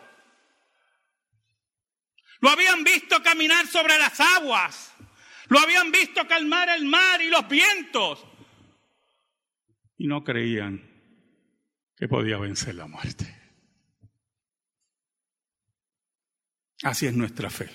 Lo 2.40 2.50
habían 2.50 2.84
visto 2.84 3.20
caminar 3.24 3.66
sobre 3.66 3.98
las 3.98 4.20
aguas. 4.20 4.94
Lo 5.48 5.58
habían 5.58 5.90
visto 5.90 6.28
calmar 6.28 6.68
el 6.68 6.84
mar 6.84 7.20
y 7.20 7.28
los 7.28 7.48
vientos. 7.48 8.24
Y 9.96 10.06
no 10.06 10.22
creían 10.22 10.80
que 11.96 12.06
podía 12.06 12.38
vencer 12.38 12.76
la 12.76 12.86
muerte. 12.86 13.36
Así 16.84 17.06
es 17.06 17.14
nuestra 17.14 17.50
fe. 17.50 17.68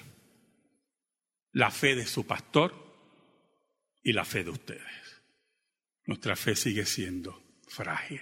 La 1.51 1.69
fe 1.69 1.95
de 1.95 2.05
su 2.05 2.25
pastor 2.25 2.73
y 4.01 4.13
la 4.13 4.23
fe 4.23 4.45
de 4.45 4.51
ustedes. 4.51 5.21
Nuestra 6.05 6.37
fe 6.37 6.55
sigue 6.55 6.85
siendo 6.85 7.42
frágil. 7.73 8.21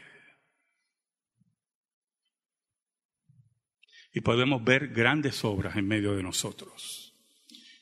Y 4.14 4.22
podemos 4.22 4.64
ver 4.64 4.90
grandes 4.90 5.44
obras 5.46 5.76
en 5.78 5.88
medio 5.88 6.16
de 6.16 6.24
nosotros. 6.24 7.14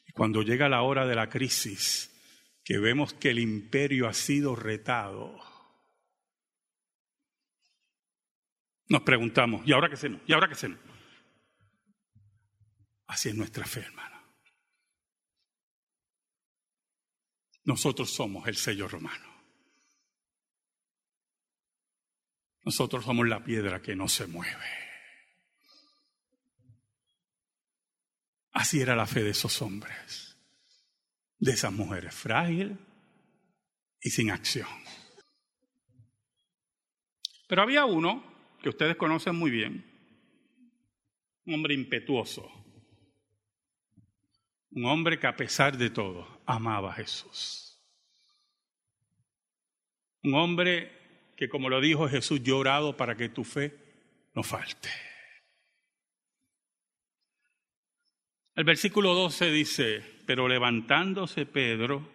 Y 0.08 0.12
cuando 0.12 0.41
llega 0.41 0.69
la 0.69 0.82
hora 0.82 1.08
de 1.08 1.15
la 1.15 1.29
crisis, 1.29 2.12
que 2.63 2.77
vemos 2.77 3.13
que 3.13 3.32
el 3.32 3.39
imperio 3.39 4.08
ha 4.08 4.13
sido 4.13 4.55
retado, 4.55 5.39
nos 8.89 9.01
preguntamos, 9.01 9.67
¿y 9.67 9.71
ahora 9.71 9.88
qué 9.88 9.95
hacemos? 9.95 10.21
¿Y 10.27 10.34
ahora 10.34 10.47
qué 10.47 10.53
hacemos? 10.53 10.79
Así 13.08 13.29
es 13.29 13.36
nuestra 13.36 13.65
fe, 13.65 13.82
hermano. 13.82 14.19
Nosotros 17.63 18.12
somos 18.12 18.47
el 18.47 18.55
sello 18.55 18.88
romano. 18.88 19.29
Nosotros 22.63 23.06
somos 23.06 23.28
la 23.28 23.43
piedra 23.43 23.82
que 23.82 23.95
no 23.95 24.08
se 24.08 24.28
mueve. 24.28 24.89
Así 28.52 28.82
era 28.82 28.95
la 28.95 29.06
fe 29.06 29.24
de 29.24 29.30
esos 29.30 29.62
hombres, 29.62 30.38
de 31.38 31.52
esas 31.52 31.72
mujeres, 31.72 32.13
frágil 32.13 32.78
y 34.02 34.10
sin 34.10 34.32
acción. 34.32 34.67
Pero 37.48 37.62
había 37.62 37.86
uno 37.86 38.24
que 38.62 38.69
ustedes 38.69 38.98
conocen 38.98 39.36
muy 39.36 39.50
bien, 39.50 39.86
un 41.45 41.54
hombre 41.56 41.74
impetuoso, 41.74 42.52
un 44.72 44.86
hombre 44.86 45.19
que 45.19 45.28
a 45.28 45.36
pesar 45.36 45.78
de 45.78 45.89
todo 45.89 46.43
amaba 46.45 46.91
a 46.91 46.95
Jesús. 46.95 47.65
Un 50.22 50.36
hombre 50.36 50.99
que 51.39 51.47
como 51.47 51.69
lo 51.69 51.80
dijo 51.80 52.10
Jesús, 52.10 52.43
llorado 52.43 52.97
para 52.97 53.15
que 53.15 53.30
tu 53.30 53.45
fe 53.45 53.73
no 54.36 54.43
falte. 54.43 54.89
El 58.56 58.65
versículo 58.65 59.13
12 59.13 59.49
dice, 59.49 60.04
pero 60.25 60.49
levantándose 60.49 61.45
Pedro, 61.45 62.06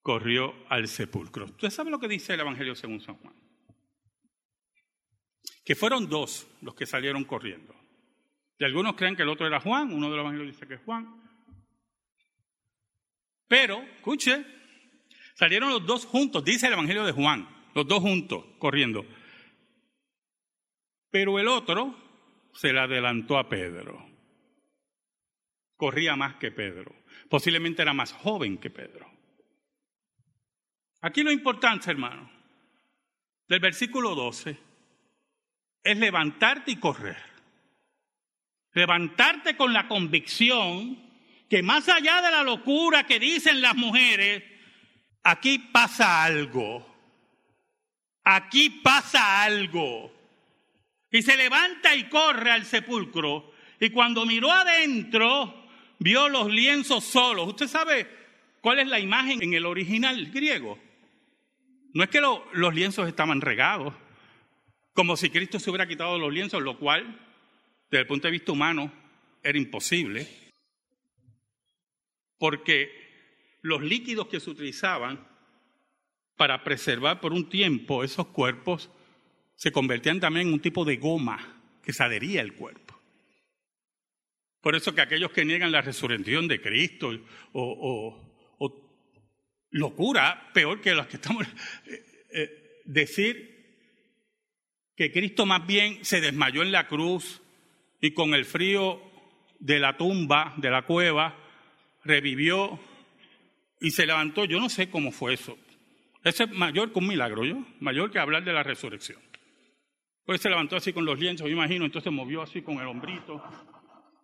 corrió 0.00 0.54
al 0.70 0.88
sepulcro. 0.88 1.44
¿Usted 1.44 1.68
sabe 1.68 1.90
lo 1.90 2.00
que 2.00 2.08
dice 2.08 2.32
el 2.32 2.40
Evangelio 2.40 2.74
según 2.74 3.02
San 3.02 3.16
Juan? 3.16 3.34
Que 5.62 5.74
fueron 5.74 6.08
dos 6.08 6.46
los 6.62 6.74
que 6.74 6.86
salieron 6.86 7.24
corriendo. 7.24 7.74
Y 8.58 8.64
algunos 8.64 8.96
creen 8.96 9.16
que 9.16 9.22
el 9.22 9.28
otro 9.28 9.46
era 9.46 9.60
Juan, 9.60 9.92
uno 9.92 10.08
de 10.08 10.16
los 10.16 10.24
evangelios 10.24 10.54
dice 10.54 10.66
que 10.66 10.76
es 10.76 10.80
Juan. 10.80 11.14
Pero, 13.48 13.82
escuche, 13.82 14.46
salieron 15.34 15.68
los 15.68 15.84
dos 15.84 16.06
juntos, 16.06 16.42
dice 16.42 16.68
el 16.68 16.72
Evangelio 16.72 17.04
de 17.04 17.12
Juan 17.12 17.60
los 17.74 17.86
dos 17.86 18.00
juntos, 18.00 18.44
corriendo. 18.58 19.04
Pero 21.10 21.38
el 21.38 21.48
otro 21.48 21.94
se 22.54 22.72
le 22.72 22.80
adelantó 22.80 23.38
a 23.38 23.48
Pedro. 23.48 24.06
Corría 25.76 26.16
más 26.16 26.36
que 26.36 26.50
Pedro. 26.50 26.94
Posiblemente 27.28 27.82
era 27.82 27.92
más 27.92 28.12
joven 28.12 28.58
que 28.58 28.70
Pedro. 28.70 29.10
Aquí 31.00 31.22
lo 31.22 31.32
importante, 31.32 31.90
hermano, 31.90 32.30
del 33.48 33.60
versículo 33.60 34.14
12 34.14 34.56
es 35.82 35.98
levantarte 35.98 36.70
y 36.70 36.76
correr. 36.76 37.20
Levantarte 38.74 39.56
con 39.56 39.72
la 39.72 39.88
convicción 39.88 41.10
que 41.50 41.62
más 41.62 41.88
allá 41.88 42.22
de 42.22 42.30
la 42.30 42.42
locura 42.42 43.04
que 43.06 43.18
dicen 43.18 43.60
las 43.60 43.74
mujeres, 43.74 44.42
aquí 45.24 45.58
pasa 45.58 46.24
algo 46.24 46.91
aquí 48.24 48.70
pasa 48.70 49.42
algo. 49.42 50.12
Y 51.10 51.22
se 51.22 51.36
levanta 51.36 51.94
y 51.94 52.08
corre 52.08 52.50
al 52.50 52.64
sepulcro. 52.64 53.52
Y 53.78 53.90
cuando 53.90 54.24
miró 54.24 54.50
adentro, 54.50 55.66
vio 55.98 56.28
los 56.28 56.50
lienzos 56.50 57.04
solos. 57.04 57.48
¿Usted 57.48 57.68
sabe 57.68 58.08
cuál 58.60 58.78
es 58.78 58.88
la 58.88 59.00
imagen 59.00 59.42
en 59.42 59.54
el 59.54 59.66
original 59.66 60.30
griego? 60.30 60.78
No 61.94 62.02
es 62.02 62.10
que 62.10 62.20
los 62.20 62.74
lienzos 62.74 63.06
estaban 63.06 63.40
regados, 63.40 63.92
como 64.94 65.16
si 65.16 65.28
Cristo 65.28 65.58
se 65.58 65.68
hubiera 65.68 65.86
quitado 65.86 66.18
los 66.18 66.32
lienzos, 66.32 66.62
lo 66.62 66.78
cual, 66.78 67.20
desde 67.90 68.02
el 68.02 68.06
punto 68.06 68.28
de 68.28 68.32
vista 68.32 68.52
humano, 68.52 68.90
era 69.42 69.58
imposible. 69.58 70.26
Porque 72.38 73.58
los 73.60 73.82
líquidos 73.82 74.28
que 74.28 74.40
se 74.40 74.50
utilizaban 74.50 75.26
para 76.42 76.64
preservar 76.64 77.20
por 77.20 77.32
un 77.32 77.48
tiempo 77.48 78.02
esos 78.02 78.26
cuerpos, 78.26 78.90
se 79.54 79.70
convertían 79.70 80.18
también 80.18 80.48
en 80.48 80.54
un 80.54 80.58
tipo 80.58 80.84
de 80.84 80.96
goma 80.96 81.62
que 81.84 81.92
se 81.92 82.02
adhería 82.02 82.40
al 82.40 82.54
cuerpo. 82.54 83.00
Por 84.60 84.74
eso 84.74 84.92
que 84.92 85.02
aquellos 85.02 85.30
que 85.30 85.44
niegan 85.44 85.70
la 85.70 85.82
resurrección 85.82 86.48
de 86.48 86.60
Cristo 86.60 87.12
o, 87.52 88.18
locura, 89.70 90.50
peor 90.52 90.80
que 90.80 90.96
los 90.96 91.06
que 91.06 91.14
estamos, 91.14 91.46
eh, 91.86 92.04
eh, 92.32 92.80
decir 92.86 93.86
que 94.96 95.12
Cristo 95.12 95.46
más 95.46 95.64
bien 95.64 96.04
se 96.04 96.20
desmayó 96.20 96.62
en 96.62 96.72
la 96.72 96.88
cruz 96.88 97.40
y 98.00 98.14
con 98.14 98.34
el 98.34 98.46
frío 98.46 99.00
de 99.60 99.78
la 99.78 99.96
tumba, 99.96 100.54
de 100.56 100.70
la 100.70 100.82
cueva, 100.82 101.38
revivió 102.02 102.80
y 103.80 103.92
se 103.92 104.06
levantó. 104.06 104.44
Yo 104.44 104.58
no 104.58 104.68
sé 104.68 104.90
cómo 104.90 105.12
fue 105.12 105.34
eso. 105.34 105.56
Ese 106.24 106.44
es 106.44 106.50
mayor 106.50 106.92
que 106.92 106.98
un 106.98 107.08
milagro, 107.08 107.44
¿yo? 107.44 107.64
Mayor 107.80 108.10
que 108.10 108.18
hablar 108.18 108.44
de 108.44 108.52
la 108.52 108.62
resurrección. 108.62 109.20
Pues 110.24 110.40
se 110.40 110.48
levantó 110.48 110.76
así 110.76 110.92
con 110.92 111.04
los 111.04 111.18
lienzos, 111.18 111.46
me 111.46 111.52
imagino, 111.52 111.84
entonces 111.84 112.12
movió 112.12 112.42
así 112.42 112.62
con 112.62 112.78
el 112.78 112.86
hombrito, 112.86 113.42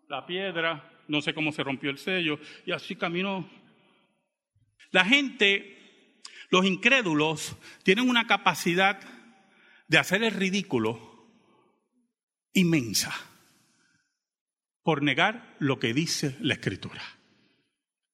la 0.08 0.24
piedra, 0.24 1.02
no 1.08 1.20
sé 1.20 1.34
cómo 1.34 1.50
se 1.50 1.64
rompió 1.64 1.90
el 1.90 1.98
sello, 1.98 2.38
y 2.64 2.72
así 2.72 2.94
caminó. 2.94 3.48
La 4.90 5.04
gente, 5.04 6.20
los 6.50 6.64
incrédulos, 6.64 7.56
tienen 7.82 8.08
una 8.08 8.26
capacidad 8.26 9.00
de 9.88 9.98
hacer 9.98 10.22
el 10.22 10.32
ridículo 10.32 11.26
inmensa 12.52 13.12
por 14.82 15.02
negar 15.02 15.56
lo 15.58 15.78
que 15.78 15.92
dice 15.92 16.36
la 16.40 16.54
escritura. 16.54 17.02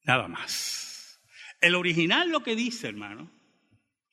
Nada 0.04 0.26
más. 0.26 1.20
El 1.60 1.74
original 1.74 2.30
lo 2.30 2.42
que 2.42 2.56
dice, 2.56 2.88
hermano, 2.88 3.30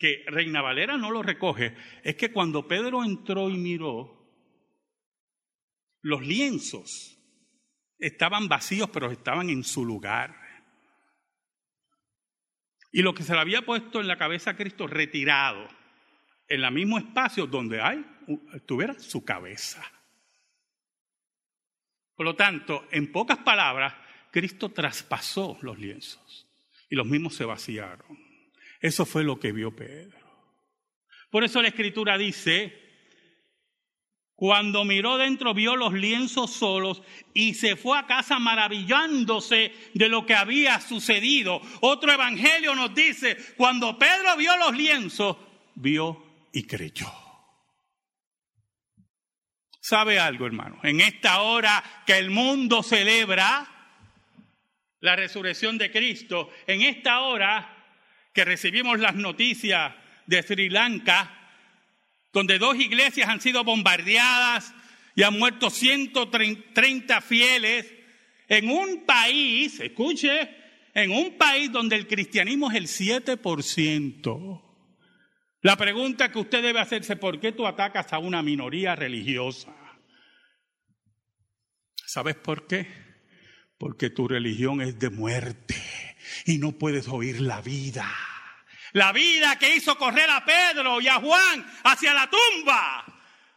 que 0.02 0.24
Reina 0.26 0.64
Valera 0.64 0.98
no 0.98 1.12
lo 1.12 1.22
recoge, 1.22 1.76
es 2.04 2.16
que 2.16 2.32
cuando 2.32 2.68
Pedro 2.68 3.04
entró 3.04 3.52
y 3.52 3.58
miró, 3.60 4.20
los 6.02 6.26
lienzos 6.26 7.20
estaban 8.00 8.48
vacíos, 8.48 8.90
pero 8.90 9.12
estaban 9.12 9.52
en 9.52 9.64
su 9.64 9.86
lugar. 9.86 10.36
Y 12.92 13.04
lo 13.04 13.14
que 13.14 13.22
se 13.22 13.34
le 13.34 13.42
había 13.42 13.62
puesto 13.62 14.02
en 14.02 14.08
la 14.08 14.18
cabeza 14.18 14.50
a 14.50 14.58
Cristo 14.58 14.88
retirado, 14.88 15.68
en 16.48 16.64
el 16.64 16.72
mismo 16.72 16.98
espacio 16.98 17.46
donde 17.46 17.80
hay 17.80 18.04
tuviera 18.66 19.00
su 19.00 19.24
cabeza. 19.24 19.84
Por 22.16 22.26
lo 22.26 22.36
tanto, 22.36 22.88
en 22.90 23.12
pocas 23.12 23.38
palabras, 23.38 23.94
Cristo 24.32 24.70
traspasó 24.70 25.60
los 25.62 25.78
lienzos 25.78 26.48
y 26.90 26.96
los 26.96 27.06
mismos 27.06 27.36
se 27.36 27.46
vaciaron. 27.46 28.31
Eso 28.82 29.06
fue 29.06 29.24
lo 29.24 29.40
que 29.40 29.52
vio 29.52 29.76
Pedro. 29.76 30.20
Por 31.30 31.44
eso 31.44 31.62
la 31.62 31.70
escritura 31.70 32.18
dice, 32.18 32.82
cuando 34.36 34.84
miró 34.84 35.18
dentro 35.18 35.54
vio 35.54 35.76
los 35.76 35.94
lienzos 35.94 36.52
solos 36.52 37.04
y 37.34 37.54
se 37.54 37.76
fue 37.76 37.98
a 37.98 38.08
casa 38.08 38.40
maravillándose 38.40 39.72
de 39.94 40.10
lo 40.10 40.26
que 40.26 40.34
había 40.34 40.82
sucedido. 40.82 41.62
Otro 41.82 42.12
evangelio 42.12 42.74
nos 42.74 42.94
dice, 42.96 43.38
cuando 43.56 44.00
Pedro 44.00 44.36
vio 44.36 44.58
los 44.58 44.76
lienzos, 44.76 45.38
vio 45.76 46.26
y 46.52 46.64
creyó. 46.64 47.12
¿Sabe 49.80 50.20
algo, 50.20 50.48
hermano? 50.48 50.80
En 50.84 51.02
esta 51.02 51.42
hora 51.42 51.84
que 52.06 52.18
el 52.18 52.32
mundo 52.32 52.82
celebra 52.82 53.68
la 55.02 55.16
resurrección 55.16 55.78
de 55.78 55.92
Cristo, 55.92 56.50
en 56.66 56.82
esta 56.82 57.22
hora 57.22 57.81
que 58.34 58.46
recibimos 58.46 59.00
las 59.00 59.16
noticias 59.16 59.94
de 60.26 60.42
Sri 60.44 60.70
Lanka, 60.70 61.38
donde 62.32 62.60
dos 62.60 62.78
iglesias 62.78 63.30
han 63.30 63.42
sido 63.42 63.64
bombardeadas 63.64 64.74
y 65.16 65.24
han 65.24 65.38
muerto 65.38 65.70
130 65.70 67.22
fieles, 67.22 67.94
en 68.48 68.70
un 68.70 69.06
país, 69.06 69.80
escuche, 69.80 70.50
en 70.94 71.12
un 71.12 71.38
país 71.38 71.72
donde 71.72 71.96
el 71.96 72.08
cristianismo 72.08 72.70
es 72.70 72.78
el 72.78 72.88
7%. 72.88 74.62
La 75.62 75.78
pregunta 75.78 76.32
que 76.32 76.40
usted 76.40 76.62
debe 76.62 76.80
hacerse, 76.80 77.16
¿por 77.16 77.40
qué 77.40 77.52
tú 77.52 77.68
atacas 77.68 78.12
a 78.14 78.20
una 78.20 78.42
minoría 78.42 78.96
religiosa? 78.96 79.74
¿Sabes 82.06 82.36
por 82.36 82.68
qué? 82.68 82.88
Porque 83.78 84.10
tu 84.10 84.28
religión 84.28 84.82
es 84.82 85.00
de 85.00 85.10
muerte 85.10 85.76
y 86.46 86.58
no 86.58 86.72
puedes 86.74 87.08
oír 87.08 87.42
la 87.42 87.62
vida. 87.62 88.10
La 88.94 89.12
vida 89.12 89.58
que 89.58 89.76
hizo 89.76 89.98
correr 89.98 90.30
a 90.30 90.44
Pedro 90.44 91.00
y 91.00 91.08
a 91.08 91.16
Juan 91.16 91.66
hacia 91.84 92.14
la 92.14 92.30
tumba. 92.30 93.06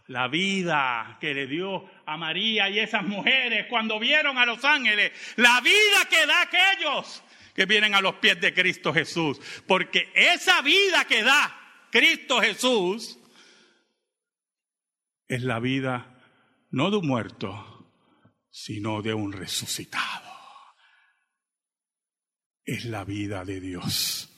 La 0.07 0.29
vida 0.29 1.17
que 1.21 1.35
le 1.35 1.47
dio 1.47 1.89
a 2.07 2.17
María 2.17 2.69
y 2.69 2.79
esas 2.79 3.05
mujeres 3.05 3.67
cuando 3.69 3.99
vieron 3.99 4.39
a 4.39 4.47
los 4.47 4.65
ángeles. 4.65 5.13
La 5.37 5.61
vida 5.61 6.09
que 6.09 6.27
da 6.27 6.43
aquellos 6.43 7.23
que 7.55 7.67
vienen 7.67 7.95
a 7.95 8.01
los 8.01 8.17
pies 8.17 8.41
de 8.41 8.53
Cristo 8.53 8.93
Jesús. 8.93 9.41
Porque 9.67 10.13
esa 10.15 10.61
vida 10.63 11.05
que 11.07 11.23
da 11.23 11.59
Cristo 11.91 12.41
Jesús 12.41 13.19
es 15.27 15.43
la 15.43 15.59
vida 15.59 16.15
no 16.71 16.91
de 16.91 16.97
un 16.99 17.07
muerto, 17.07 17.89
sino 18.51 19.01
de 19.01 19.15
un 19.15 19.33
resucitado. 19.33 20.24
Es 22.65 22.87
la 22.87 23.05
vida 23.05 23.45
de 23.45 23.61
Dios. 23.61 24.31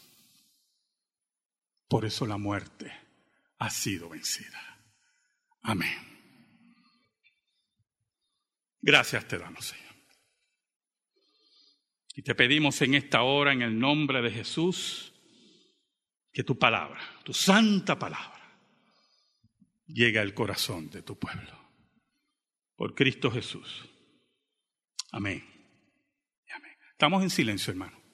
Por 1.88 2.04
eso 2.04 2.26
la 2.26 2.36
muerte 2.36 2.92
ha 3.58 3.70
sido 3.70 4.08
vencida. 4.08 4.60
Amén. 5.62 6.16
Gracias 8.80 9.26
te 9.26 9.38
damos, 9.38 9.66
Señor. 9.66 9.86
Y 12.14 12.22
te 12.22 12.34
pedimos 12.34 12.80
en 12.82 12.94
esta 12.94 13.22
hora, 13.22 13.52
en 13.52 13.62
el 13.62 13.78
nombre 13.78 14.22
de 14.22 14.30
Jesús, 14.30 15.12
que 16.32 16.44
tu 16.44 16.58
palabra, 16.58 17.00
tu 17.24 17.32
santa 17.32 17.98
palabra, 17.98 18.60
llegue 19.86 20.18
al 20.18 20.34
corazón 20.34 20.90
de 20.90 21.02
tu 21.02 21.18
pueblo. 21.18 21.56
Por 22.74 22.94
Cristo 22.94 23.30
Jesús. 23.30 23.88
Amén. 25.12 25.44
Amén. 26.54 26.76
Estamos 26.92 27.22
en 27.22 27.30
silencio, 27.30 27.70
hermano. 27.70 28.05